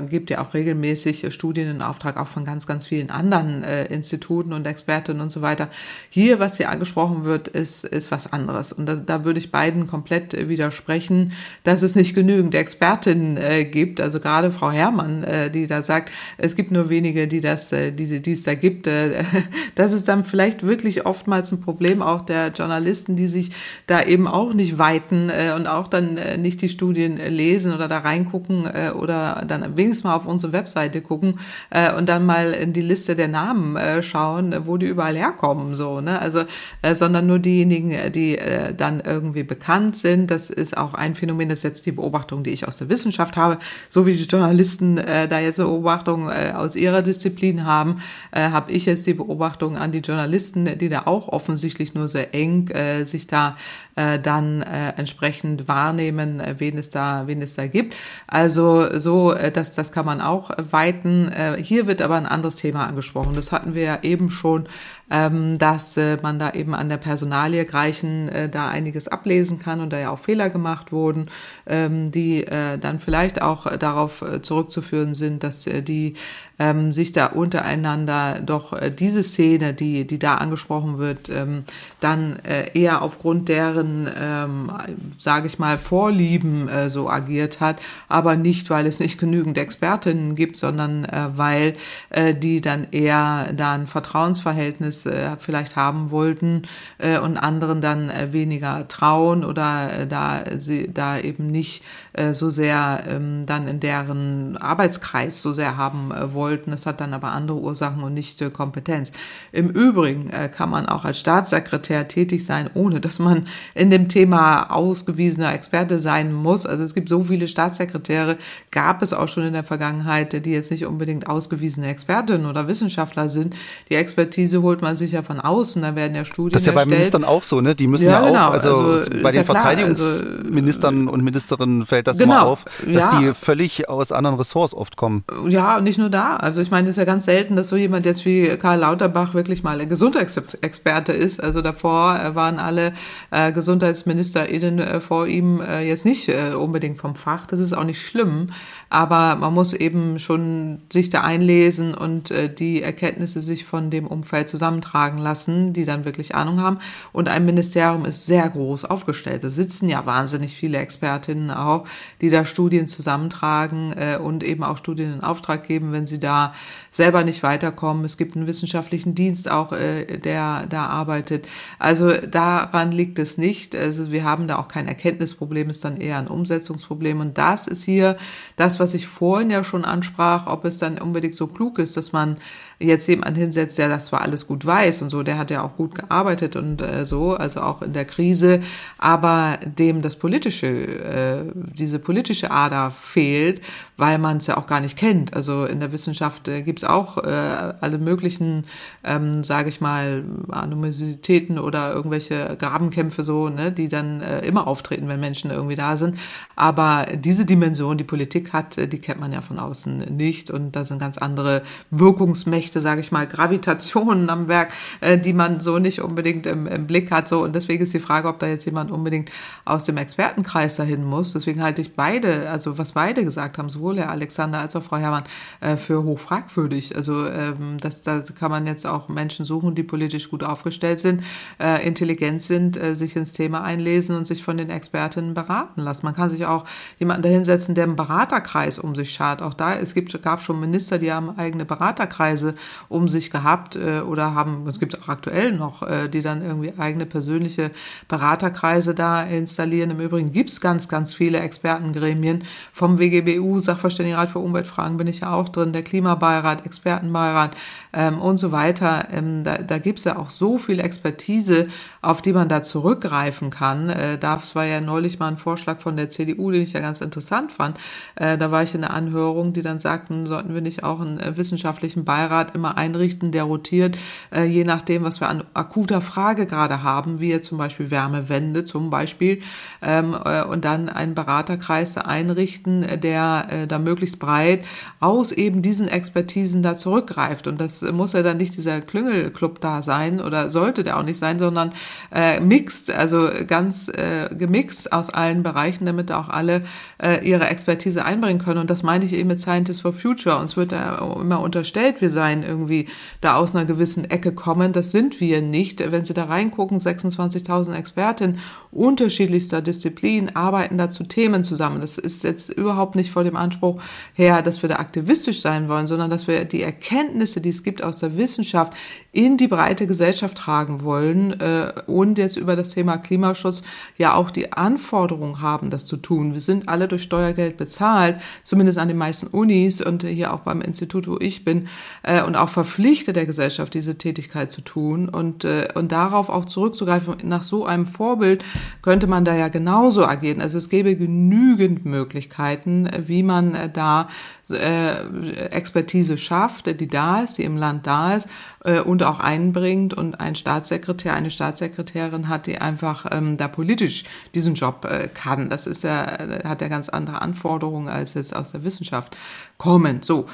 [0.09, 4.67] gibt ja auch regelmäßig Studien in Auftrag auch von ganz, ganz vielen anderen Instituten und
[4.67, 5.69] Expertinnen und so weiter.
[6.09, 8.73] Hier was hier angesprochen wird, ist, ist was anderes.
[8.73, 11.31] Und da, da würde ich beiden komplett widersprechen,
[11.63, 14.01] dass es nicht genügend Expertinnen äh, gibt.
[14.01, 17.91] Also gerade Frau Herrmann, äh, die da sagt, es gibt nur wenige, die das, äh,
[17.91, 18.87] die, die es da gibt.
[18.87, 19.23] Äh,
[19.75, 23.51] das ist dann vielleicht wirklich oftmals ein Problem auch der Journalisten, die sich
[23.87, 27.73] da eben auch nicht weiten äh, und auch dann äh, nicht die Studien äh, lesen
[27.73, 32.25] oder da reingucken äh, oder dann wenigstens mal auf unsere Webseite gucken äh, und dann
[32.25, 35.75] mal in die Liste der Namen äh, schauen, wo die überall herkommen.
[35.75, 36.19] So, ne?
[36.19, 36.49] Also also,
[36.81, 40.31] äh, sondern nur diejenigen, äh, die äh, dann irgendwie bekannt sind.
[40.31, 43.37] Das ist auch ein Phänomen, das ist jetzt die Beobachtung, die ich aus der Wissenschaft
[43.37, 48.01] habe, so wie die Journalisten äh, da jetzt eine Beobachtung äh, aus ihrer Disziplin haben,
[48.31, 52.33] äh, habe ich jetzt die Beobachtung an die Journalisten, die da auch offensichtlich nur sehr
[52.33, 53.57] eng äh, sich da
[53.95, 57.95] äh, dann äh, entsprechend wahrnehmen, äh, wen es da, wen es da gibt.
[58.27, 61.31] Also so, äh, das, das kann man auch weiten.
[61.31, 63.33] Äh, hier wird aber ein anderes Thema angesprochen.
[63.35, 64.65] Das hatten wir ja eben schon
[65.11, 69.79] ähm, dass äh, man da eben an der Personalie Greichen äh, da einiges ablesen kann
[69.79, 71.27] und da ja auch Fehler gemacht wurden,
[71.65, 76.15] ähm, die äh, dann vielleicht auch darauf äh, zurückzuführen sind, dass äh, die
[76.59, 81.63] ähm, sich da untereinander doch äh, diese Szene, die, die da angesprochen wird, ähm,
[81.99, 84.71] dann äh, eher aufgrund deren, ähm,
[85.17, 90.35] sage ich mal, Vorlieben äh, so agiert hat, aber nicht, weil es nicht genügend Expertinnen
[90.35, 91.75] gibt, sondern äh, weil
[92.09, 96.63] äh, die dann eher da ein Vertrauensverhältnis äh, vielleicht haben wollten
[96.97, 101.83] äh, und anderen dann äh, weniger trauen oder äh, da sie da eben nicht
[102.13, 106.71] äh, so sehr ähm, dann in deren Arbeitskreis so sehr haben äh, wollten.
[106.71, 109.11] Das hat dann aber andere Ursachen und nicht äh, Kompetenz.
[109.51, 114.71] Im Übrigen kann man auch als Staatssekretär tätig sein, ohne dass man in dem Thema
[114.71, 116.65] ausgewiesener Experte sein muss.
[116.65, 118.37] Also es gibt so viele Staatssekretäre,
[118.71, 123.29] gab es auch schon in der Vergangenheit, die jetzt nicht unbedingt ausgewiesene Expertinnen oder Wissenschaftler
[123.29, 123.55] sind.
[123.89, 126.73] Die Expertise holt man sich ja von außen, da werden ja Studien Das ist ja
[126.73, 126.89] erstellt.
[126.91, 127.73] bei Ministern auch so, ne?
[127.73, 128.49] Die müssen ja, Ja, auch, genau.
[128.49, 129.55] also, Also, bei den ja klar.
[129.55, 132.33] Verteidigungsministern und Ministerinnen fällt das Genau.
[132.33, 133.19] immer auf, dass Ja.
[133.19, 135.23] die völlig aus anderen Ressorts oft kommen.
[135.47, 136.35] Ja, und nicht nur da.
[136.37, 139.33] Also ich meine, es ist ja ganz selten, dass so jemand jetzt wie Karl Lauterbach
[139.33, 141.41] wirklich mal ein Gesundheitsexperte ist.
[141.41, 142.93] Also davor äh, waren alle
[143.31, 147.45] äh, GesundheitsministerInnen äh, vor ihm äh, jetzt nicht äh, unbedingt vom Fach.
[147.47, 148.47] Das ist auch nicht schlimm.
[148.93, 154.05] Aber man muss eben schon sich da einlesen und äh, die Erkenntnisse sich von dem
[154.05, 156.77] Umfeld zusammentragen lassen, die dann wirklich Ahnung haben.
[157.11, 159.43] Und ein Ministerium ist sehr groß aufgestellt.
[159.43, 161.85] Da sitzen ja wahnsinnig viele Expertinnen auch,
[162.21, 166.53] die da Studien zusammentragen äh, und eben auch Studien in Auftrag geben, wenn sie da
[166.91, 168.05] selber nicht weiterkommen.
[168.05, 171.47] Es gibt einen wissenschaftlichen Dienst auch, äh, der da arbeitet.
[171.79, 173.75] Also daran liegt es nicht.
[173.75, 177.21] Also wir haben da auch kein Erkenntnisproblem, ist dann eher ein Umsetzungsproblem.
[177.21, 178.17] Und das ist hier
[178.55, 182.11] das, was ich vorhin ja schon ansprach, ob es dann unbedingt so klug ist, dass
[182.11, 182.37] man
[182.79, 185.75] jetzt jemanden hinsetzt, der das zwar alles gut weiß und so, der hat ja auch
[185.75, 188.61] gut gearbeitet und äh, so, also auch in der Krise,
[188.97, 193.61] aber dem das politische, äh, diese politische Ader fehlt,
[193.97, 195.33] weil man es ja auch gar nicht kennt.
[195.33, 198.63] Also in der Wissenschaft äh, gibt es auch äh, alle möglichen,
[199.03, 205.07] ähm, sage ich mal, Animositäten oder irgendwelche Grabenkämpfe so, ne, die dann äh, immer auftreten,
[205.07, 206.17] wenn Menschen irgendwie da sind.
[206.55, 210.75] Aber diese Dimension, die Politik hat, äh, die kennt man ja von außen nicht und
[210.75, 211.61] da sind ganz andere
[211.91, 216.87] Wirkungsmächte, sage ich mal, Gravitationen am Werk, äh, die man so nicht unbedingt im, im
[216.87, 217.27] Blick hat.
[217.27, 219.31] So und deswegen ist die Frage, ob da jetzt jemand unbedingt
[219.65, 221.33] aus dem Expertenkreis dahin muss.
[221.33, 224.97] Deswegen halte ich beide, also was beide gesagt haben, sowohl Herr Alexander als auch Frau
[224.97, 225.23] Herrmann,
[225.61, 226.95] äh, für hoch fragwürdig.
[226.95, 231.23] Also ähm, das, da kann man jetzt auch Menschen suchen, die politisch gut aufgestellt sind,
[231.59, 236.05] äh, intelligent sind, äh, sich ins Thema einlesen und sich von den Expertinnen beraten lassen.
[236.05, 236.65] Man kann sich auch
[236.99, 239.41] jemanden dahinsetzen, der einen Beraterkreis um sich schart.
[239.41, 242.52] Auch da, es gibt, gab schon Minister, die haben eigene Beraterkreise
[242.89, 246.73] um sich gehabt äh, oder haben, es gibt auch aktuell noch, äh, die dann irgendwie
[246.77, 247.71] eigene persönliche
[248.07, 249.91] Beraterkreise da installieren.
[249.91, 252.43] Im Übrigen gibt es ganz, ganz viele Expertengremien.
[252.71, 257.55] Vom WGBU, Sachverständigenrat für Umweltfragen, bin ich ja auch drin, der Klimabeirat, Expertenbeirat
[257.93, 259.07] ähm, und so weiter.
[259.11, 261.67] Ähm, da da gibt es ja auch so viel Expertise,
[262.01, 263.89] auf die man da zurückgreifen kann.
[263.89, 267.01] Äh, das war ja neulich mal ein Vorschlag von der CDU, den ich ja ganz
[267.01, 267.77] interessant fand.
[268.15, 271.19] Äh, da war ich in der Anhörung, die dann sagten, sollten wir nicht auch einen
[271.19, 273.97] äh, wissenschaftlichen Beirat immer einrichten, der rotiert,
[274.33, 278.63] äh, je nachdem, was wir an akuter Frage gerade haben, wie jetzt zum Beispiel Wärmewende
[278.63, 279.41] zum Beispiel,
[279.81, 284.65] ähm, äh, und dann einen Beraterkreis einrichten, äh, der äh, da möglichst breit
[284.99, 287.47] aus eben diesen Expertisen da zurückgreift.
[287.47, 291.19] Und das muss ja dann nicht dieser Klüngelclub da sein oder sollte der auch nicht
[291.19, 291.73] sein, sondern
[292.13, 296.63] äh, mixed, also ganz äh, gemixt aus allen Bereichen, damit auch alle
[297.01, 298.59] äh, ihre Expertise einbringen können.
[298.59, 300.37] Und das meine ich eben mit Scientists for Future.
[300.37, 302.87] Uns wird da immer unterstellt, wir seien irgendwie
[303.21, 304.73] da aus einer gewissen Ecke kommen.
[304.73, 305.79] Das sind wir nicht.
[305.91, 308.39] Wenn Sie da reingucken, 26.000 Expertinnen
[308.71, 311.81] unterschiedlichster Disziplinen arbeiten da zu Themen zusammen.
[311.81, 313.81] Das ist jetzt überhaupt nicht vor dem Anspruch
[314.13, 317.83] her, dass wir da aktivistisch sein wollen, sondern dass wir die Erkenntnisse, die es gibt
[317.83, 318.73] aus der Wissenschaft,
[319.11, 323.61] in die breite Gesellschaft tragen wollen äh, und jetzt über das Thema Klimaschutz
[323.97, 326.33] ja auch die Anforderung haben, das zu tun.
[326.33, 330.61] Wir sind alle durch Steuergeld bezahlt, zumindest an den meisten Unis und hier auch beim
[330.61, 331.67] Institut, wo ich bin.
[332.01, 335.09] Äh, und auch verpflichtet der Gesellschaft, diese Tätigkeit zu tun.
[335.09, 338.43] Und, äh, und darauf auch zurückzugreifen, nach so einem Vorbild
[338.81, 340.41] könnte man da ja genauso agieren.
[340.41, 344.09] Also es gäbe genügend Möglichkeiten, wie man äh, da
[344.49, 348.27] äh, Expertise schafft, die da ist, die im Land da ist
[348.65, 354.03] äh, und auch einbringt und ein Staatssekretär, eine Staatssekretärin hat, die einfach ähm, da politisch
[354.35, 355.49] diesen Job äh, kann.
[355.49, 359.15] Das ist ja, äh, hat ja ganz andere Anforderungen, als es aus der Wissenschaft
[359.57, 360.01] kommen.
[360.01, 360.27] So.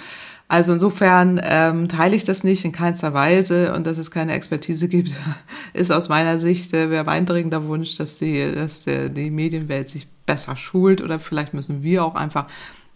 [0.51, 4.87] Also insofern ähm, teile ich das nicht in keinster Weise und dass es keine Expertise
[4.89, 5.13] gibt,
[5.73, 9.89] ist aus meiner Sicht äh, wäre mein dringender Wunsch, dass die, dass der, die Medienwelt
[9.89, 12.47] sich besser schult oder vielleicht müssen wir auch einfach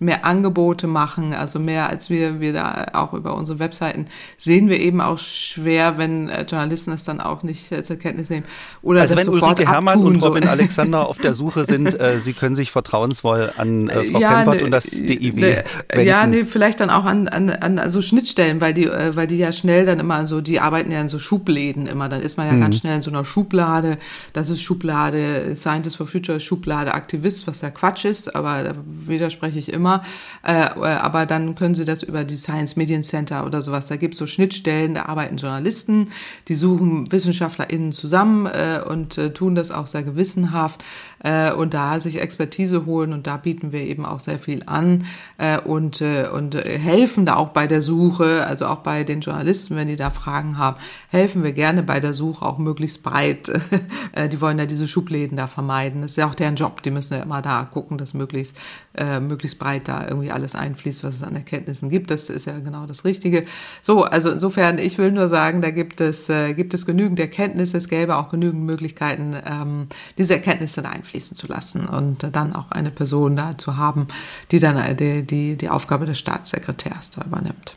[0.04, 4.80] mehr Angebote machen, also mehr als wir, wir da auch über unsere Webseiten sehen wir
[4.80, 8.46] eben auch schwer, wenn äh, Journalisten es dann auch nicht äh, zur Kenntnis nehmen.
[8.82, 10.50] Oder also wenn Ulrike Herrmann abtun, und Robin so.
[10.50, 14.58] Alexander auf der Suche sind, äh, sie können sich vertrauensvoll an äh, Frau ja, Kempert
[14.58, 16.08] ne, und das DIW ne, wenden.
[16.08, 19.38] Ja, nee, vielleicht dann auch an, an, an so Schnittstellen, weil die, äh, weil die
[19.38, 22.48] ja schnell dann immer so, die arbeiten ja in so Schubläden immer, dann ist man
[22.48, 22.62] ja mhm.
[22.62, 23.98] ganz schnell in so einer Schublade,
[24.34, 29.60] das ist Schublade Scientist for Future, Schublade Aktivist, was ja Quatsch ist, aber da widerspreche
[29.60, 30.04] ich immer Thema.
[30.46, 33.88] Äh, äh, aber dann können Sie das über die Science Medien Center oder sowas.
[33.88, 36.10] Da gibt es so Schnittstellen, da arbeiten Journalisten,
[36.48, 40.84] die suchen WissenschaftlerInnen zusammen äh, und äh, tun das auch sehr gewissenhaft
[41.24, 45.06] äh, und da sich Expertise holen und da bieten wir eben auch sehr viel an
[45.38, 49.76] äh, und, äh, und helfen da auch bei der Suche, also auch bei den Journalisten,
[49.76, 50.78] wenn die da Fragen haben,
[51.10, 53.50] helfen wir gerne bei der Suche auch möglichst breit.
[54.12, 56.02] äh, die wollen ja diese Schubläden da vermeiden.
[56.02, 58.58] Das ist ja auch deren Job, die müssen ja immer da gucken, dass möglichst,
[58.96, 62.12] äh, möglichst breit da irgendwie alles einfließt, was es an Erkenntnissen gibt.
[62.12, 63.46] Das ist ja genau das Richtige.
[63.82, 67.78] So, also insofern, ich will nur sagen, da gibt es, äh, gibt es genügend Erkenntnisse,
[67.78, 72.54] es gäbe auch genügend Möglichkeiten, ähm, diese Erkenntnisse da einfließen einfließen zu lassen und dann
[72.54, 74.08] auch eine Person da zu haben,
[74.52, 77.76] die dann die, die, die Aufgabe des Staatssekretärs da übernimmt.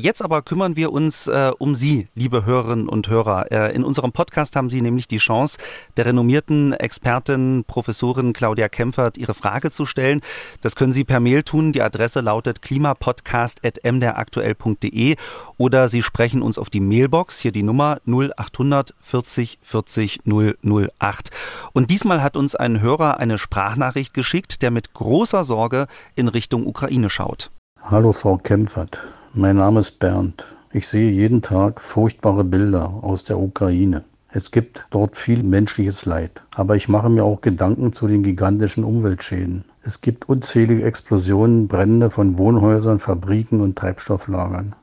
[0.00, 3.52] Jetzt aber kümmern wir uns äh, um Sie, liebe Hörerinnen und Hörer.
[3.52, 5.58] Äh, in unserem Podcast haben Sie nämlich die Chance,
[5.96, 10.20] der renommierten Expertin, Professorin Claudia Kempfert ihre Frage zu stellen.
[10.62, 11.70] Das können Sie per Mail tun.
[11.70, 15.14] Die Adresse lautet klimapodcast.mderaktuell.de
[15.58, 21.30] oder Sie sprechen uns auf die Mailbox, hier die Nummer 0800 40 40 008.
[21.72, 25.86] Und diesmal hat uns ein Hörer eine Sprachnachricht geschickt, der mit großer Sorge
[26.16, 27.52] in Richtung Ukraine schaut.
[27.80, 28.98] Hallo Frau Kempfert.
[29.36, 30.46] Mein Name ist Bernd.
[30.70, 34.04] Ich sehe jeden Tag furchtbare Bilder aus der Ukraine.
[34.30, 36.44] Es gibt dort viel menschliches Leid.
[36.54, 39.64] Aber ich mache mir auch Gedanken zu den gigantischen Umweltschäden.
[39.82, 44.76] Es gibt unzählige Explosionen, Brände von Wohnhäusern, Fabriken und Treibstofflagern.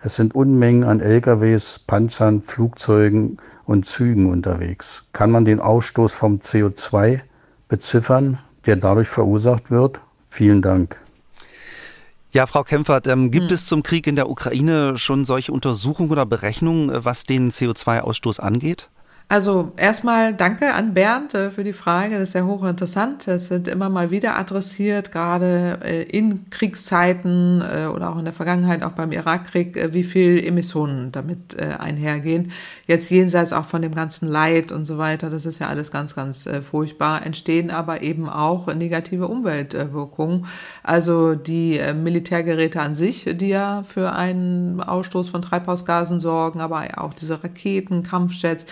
[0.00, 5.06] Es sind Unmengen an LKWs, Panzern, Flugzeugen und Zügen unterwegs.
[5.14, 7.20] Kann man den Ausstoß vom CO2
[7.68, 8.36] beziffern,
[8.66, 9.98] der dadurch verursacht wird?
[10.26, 11.03] Vielen Dank.
[12.34, 13.54] Ja, Frau Kempfert, ähm, gibt hm.
[13.54, 18.40] es zum Krieg in der Ukraine schon solche Untersuchungen oder Berechnungen, äh, was den CO2-Ausstoß
[18.40, 18.90] angeht?
[19.26, 23.26] Also erstmal danke an Bernd äh, für die Frage, das ist sehr hochinteressant.
[23.26, 28.34] Das wird immer mal wieder adressiert, gerade äh, in Kriegszeiten äh, oder auch in der
[28.34, 32.52] Vergangenheit, auch beim Irakkrieg, wie viel Emissionen damit einhergehen.
[32.86, 36.14] Jetzt jenseits auch von dem ganzen Leid und so weiter, das ist ja alles ganz,
[36.14, 40.46] ganz furchtbar, entstehen aber eben auch negative Umweltwirkungen.
[40.82, 47.14] Also die Militärgeräte an sich, die ja für einen Ausstoß von Treibhausgasen sorgen, aber auch
[47.14, 48.66] diese Raketen, Kampfjets,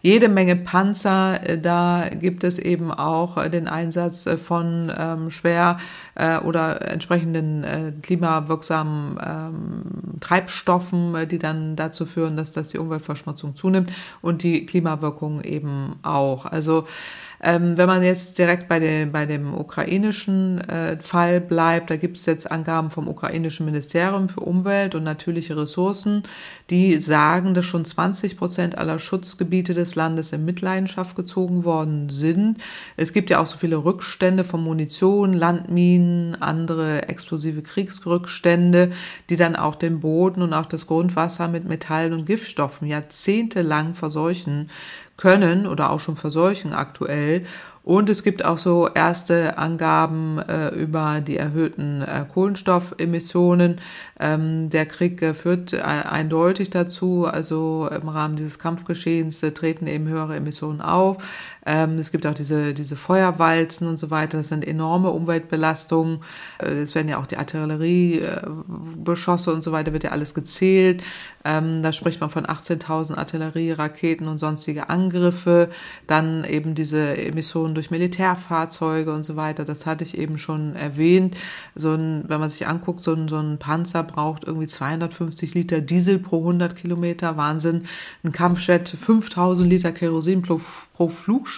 [0.00, 1.46] jede Menge Panzer.
[1.46, 5.78] Äh, da gibt es eben auch äh, den Einsatz äh, von ähm, schwer
[6.14, 13.54] äh, oder entsprechenden äh, klimawirksamen ähm, Treibstoffen, die dann dazu führen, dass, dass die Umweltverschmutzung
[13.54, 16.46] zunimmt und die Klimawirkung eben auch.
[16.46, 16.86] Also
[17.40, 22.16] ähm, wenn man jetzt direkt bei, den, bei dem ukrainischen äh, Fall bleibt, da gibt
[22.16, 26.24] es jetzt Angaben vom ukrainischen Ministerium für Umwelt und natürliche Ressourcen,
[26.70, 32.58] die sagen, dass schon 20 Prozent aller Schutzgebiete des Landes in Mitleidenschaft gezogen worden sind.
[32.96, 38.90] Es gibt ja auch so viele Rückstände von Munition, Landminen, andere explosive Kriegsrückstände,
[39.30, 44.68] die dann auch den Boden und auch das Grundwasser mit Metallen und Giftstoffen jahrzehntelang verseuchen
[45.18, 47.44] können oder auch schon verseuchen aktuell.
[47.88, 53.76] Und es gibt auch so erste Angaben äh, über die erhöhten äh, Kohlenstoffemissionen.
[54.20, 59.86] Ähm, der Krieg äh, führt äh, eindeutig dazu, also im Rahmen dieses Kampfgeschehens äh, treten
[59.86, 61.16] eben höhere Emissionen auf.
[61.68, 64.38] Ähm, es gibt auch diese, diese Feuerwalzen und so weiter.
[64.38, 66.20] Das sind enorme Umweltbelastungen.
[66.58, 71.02] Äh, es werden ja auch die Artilleriegeschosse und so weiter, wird ja alles gezählt.
[71.44, 75.68] Ähm, da spricht man von 18.000 Artillerieraketen und sonstige Angriffe.
[76.06, 79.66] Dann eben diese Emissionen durch Militärfahrzeuge und so weiter.
[79.66, 81.36] Das hatte ich eben schon erwähnt.
[81.74, 85.82] So ein, wenn man sich anguckt, so ein, so ein Panzer braucht irgendwie 250 Liter
[85.82, 87.36] Diesel pro 100 Kilometer.
[87.36, 87.82] Wahnsinn.
[88.24, 90.62] Ein Kampfjet 5000 Liter Kerosin pro,
[90.94, 91.57] pro Flugstunde.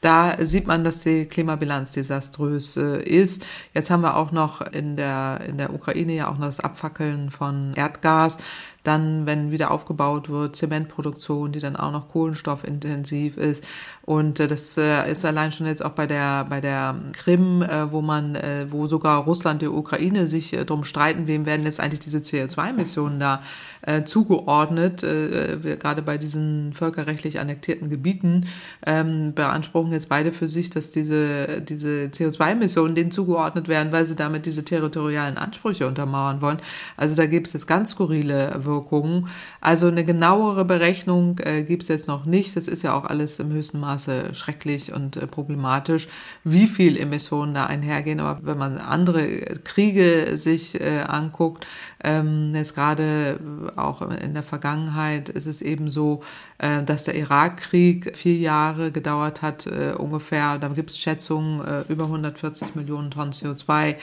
[0.00, 3.46] Da sieht man, dass die Klimabilanz desaströs äh, ist.
[3.72, 7.30] Jetzt haben wir auch noch in der, in der Ukraine ja auch noch das Abfackeln
[7.30, 8.38] von Erdgas.
[8.82, 13.62] Dann, wenn wieder aufgebaut wird, Zementproduktion, die dann auch noch kohlenstoffintensiv ist.
[14.04, 17.92] Und äh, das äh, ist allein schon jetzt auch bei der, bei der Krim, äh,
[17.92, 21.78] wo man, äh, wo sogar Russland, die Ukraine sich äh, drum streiten, wem werden jetzt
[21.78, 23.40] eigentlich diese CO2-Emissionen da
[23.82, 25.04] äh, zugeordnet.
[25.04, 28.46] Äh, wir, gerade bei diesen völkerrechtlich annektierten Gebieten
[28.84, 34.16] ähm, beanspruchen jetzt beide für sich, dass diese, diese CO2-Emissionen denen zugeordnet werden, weil sie
[34.16, 36.58] damit diese territorialen Ansprüche untermauern wollen.
[36.96, 39.28] Also da gibt es jetzt ganz skurrile Wirkungen.
[39.60, 42.56] Also eine genauere Berechnung äh, gibt es jetzt noch nicht.
[42.56, 46.08] Das ist ja auch alles im höchsten Maße schrecklich und äh, problematisch,
[46.44, 48.20] wie viel Emissionen da einhergehen.
[48.20, 49.26] Aber wenn man andere
[49.64, 51.66] Kriege sich äh, anguckt,
[52.02, 53.38] ähm, jetzt gerade
[53.76, 56.22] auch in der Vergangenheit ist es eben so,
[56.58, 60.58] äh, dass der Irakkrieg vier Jahre gedauert hat äh, ungefähr.
[60.58, 63.96] Da gibt es Schätzungen über 140 Millionen Tonnen CO2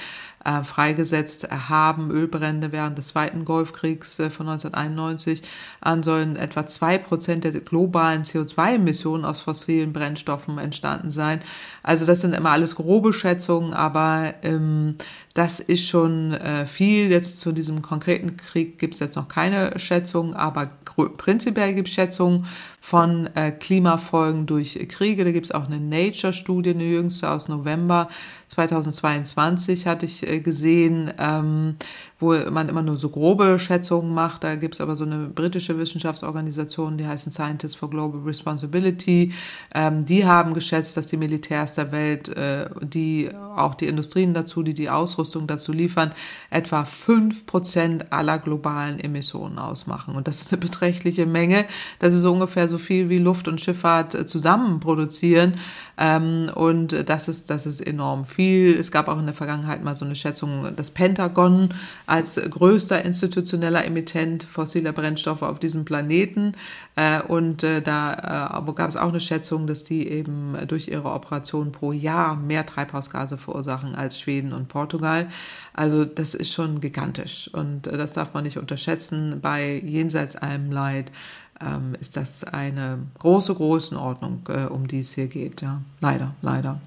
[0.46, 2.12] äh, freigesetzt haben.
[2.12, 5.44] Ölbrände während des Zweiten Golfkriegs äh, von 1991
[5.82, 11.42] an sollen etwa zwei Prozent der globalen CO2-Emissionen aus fossilen Brennstoffen entstanden sein.
[11.84, 14.96] Also das sind immer alles grobe Schätzungen, aber ähm,
[15.34, 17.10] das ist schon äh, viel.
[17.10, 20.72] Jetzt zu diesem konkreten Krieg gibt es jetzt noch keine Schätzungen, aber
[21.18, 22.46] prinzipiell gibt es Schätzungen
[22.82, 25.24] von äh, Klimafolgen durch Kriege.
[25.24, 28.10] Da gibt es auch eine Nature-Studie, eine jüngste aus November
[28.48, 31.76] 2022 hatte ich äh, gesehen, ähm,
[32.20, 34.44] wo man immer nur so grobe Schätzungen macht.
[34.44, 39.32] Da gibt es aber so eine britische Wissenschaftsorganisation, die heißen Scientists for Global Responsibility.
[39.74, 44.64] Ähm, die haben geschätzt, dass die Militärs der Welt, äh, die auch die Industrien dazu,
[44.64, 46.12] die die Ausrüstung dazu liefern,
[46.50, 50.16] etwa fünf Prozent aller globalen Emissionen ausmachen.
[50.16, 51.66] Und das ist eine beträchtliche Menge.
[52.00, 55.54] Das ist ungefähr so viel wie Luft- und Schifffahrt äh, zusammen produzieren.
[56.00, 58.78] Ähm, und das ist, das ist enorm viel.
[58.80, 61.70] Es gab auch in der Vergangenheit mal so eine Schätzung, das Pentagon
[62.08, 66.54] als größter institutioneller Emittent fossiler Brennstoffe auf diesem Planeten.
[66.96, 71.12] Äh, und äh, da äh, gab es auch eine Schätzung, dass die eben durch ihre
[71.12, 75.28] Operationen pro Jahr mehr Treibhausgase verursachen als Schweden und Portugal.
[75.74, 79.40] Also das ist schon gigantisch und das darf man nicht unterschätzen.
[79.42, 81.12] Bei jenseits allem Leid
[81.62, 85.62] ähm, ist das eine große Größenordnung, äh, um die es hier geht.
[85.62, 86.80] Ja, leider, leider.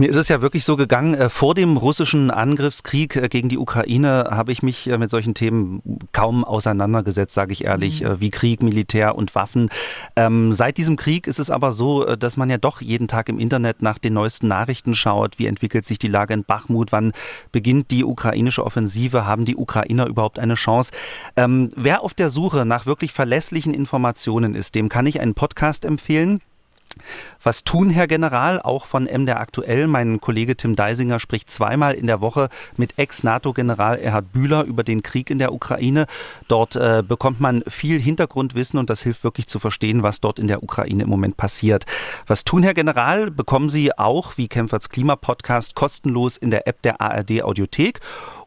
[0.00, 3.58] Mir ist es ja wirklich so gegangen, äh, vor dem russischen Angriffskrieg äh, gegen die
[3.58, 5.82] Ukraine habe ich mich äh, mit solchen Themen
[6.12, 8.18] kaum auseinandergesetzt, sage ich ehrlich, mhm.
[8.18, 9.68] wie Krieg, Militär und Waffen.
[10.16, 13.38] Ähm, seit diesem Krieg ist es aber so, dass man ja doch jeden Tag im
[13.38, 17.12] Internet nach den neuesten Nachrichten schaut, wie entwickelt sich die Lage in Bachmut, wann
[17.52, 20.92] beginnt die ukrainische Offensive, haben die Ukrainer überhaupt eine Chance.
[21.36, 25.84] Ähm, wer auf der Suche nach wirklich verlässlichen Informationen ist, dem kann ich einen Podcast
[25.84, 26.40] empfehlen.
[27.42, 28.60] Was tun, Herr General?
[28.60, 29.86] Auch von MDR aktuell.
[29.86, 35.02] Mein Kollege Tim Deisinger spricht zweimal in der Woche mit Ex-NATO-General Erhard Bühler über den
[35.02, 36.06] Krieg in der Ukraine.
[36.48, 40.48] Dort äh, bekommt man viel Hintergrundwissen und das hilft wirklich zu verstehen, was dort in
[40.48, 41.86] der Ukraine im Moment passiert.
[42.26, 43.30] Was tun, Herr General?
[43.30, 48.00] Bekommen Sie auch, wie Kämpferts Klimapodcast, kostenlos in der App der ARD Audiothek.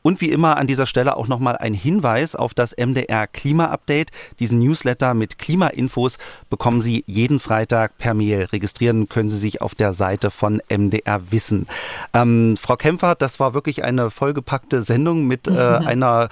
[0.04, 4.12] Und wie immer an dieser Stelle auch nochmal ein Hinweis auf das MDR Klima-Update.
[4.40, 6.18] Diesen Newsletter mit Klimainfos
[6.50, 8.44] bekommen Sie jeden Freitag per Mail.
[8.44, 11.68] Registrieren können Sie sich auf der Seite von MDR Wissen.
[12.14, 16.28] Ähm, Frau Kämpfer, das war wirklich eine vollgepackte Sendung mit äh, einer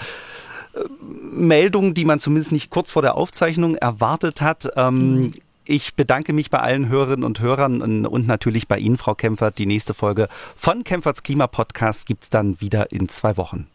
[0.73, 4.69] äh, Meldung, die man zumindest nicht kurz vor der Aufzeichnung erwartet hat.
[4.75, 5.31] Ähm, mhm.
[5.65, 9.57] Ich bedanke mich bei allen Hörerinnen und Hörern und natürlich bei Ihnen, Frau Kempfert.
[9.57, 13.67] Die nächste Folge von Kempferts Klimapodcast gibt es dann wieder in zwei Wochen.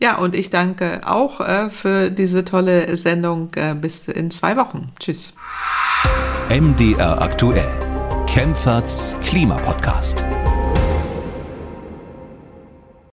[0.00, 3.50] Ja, und ich danke auch äh, für diese tolle Sendung.
[3.54, 4.92] Äh, bis in zwei Wochen.
[4.98, 5.34] Tschüss.
[6.48, 7.68] MDR aktuell.
[8.26, 10.24] Kempferts Klimapodcast.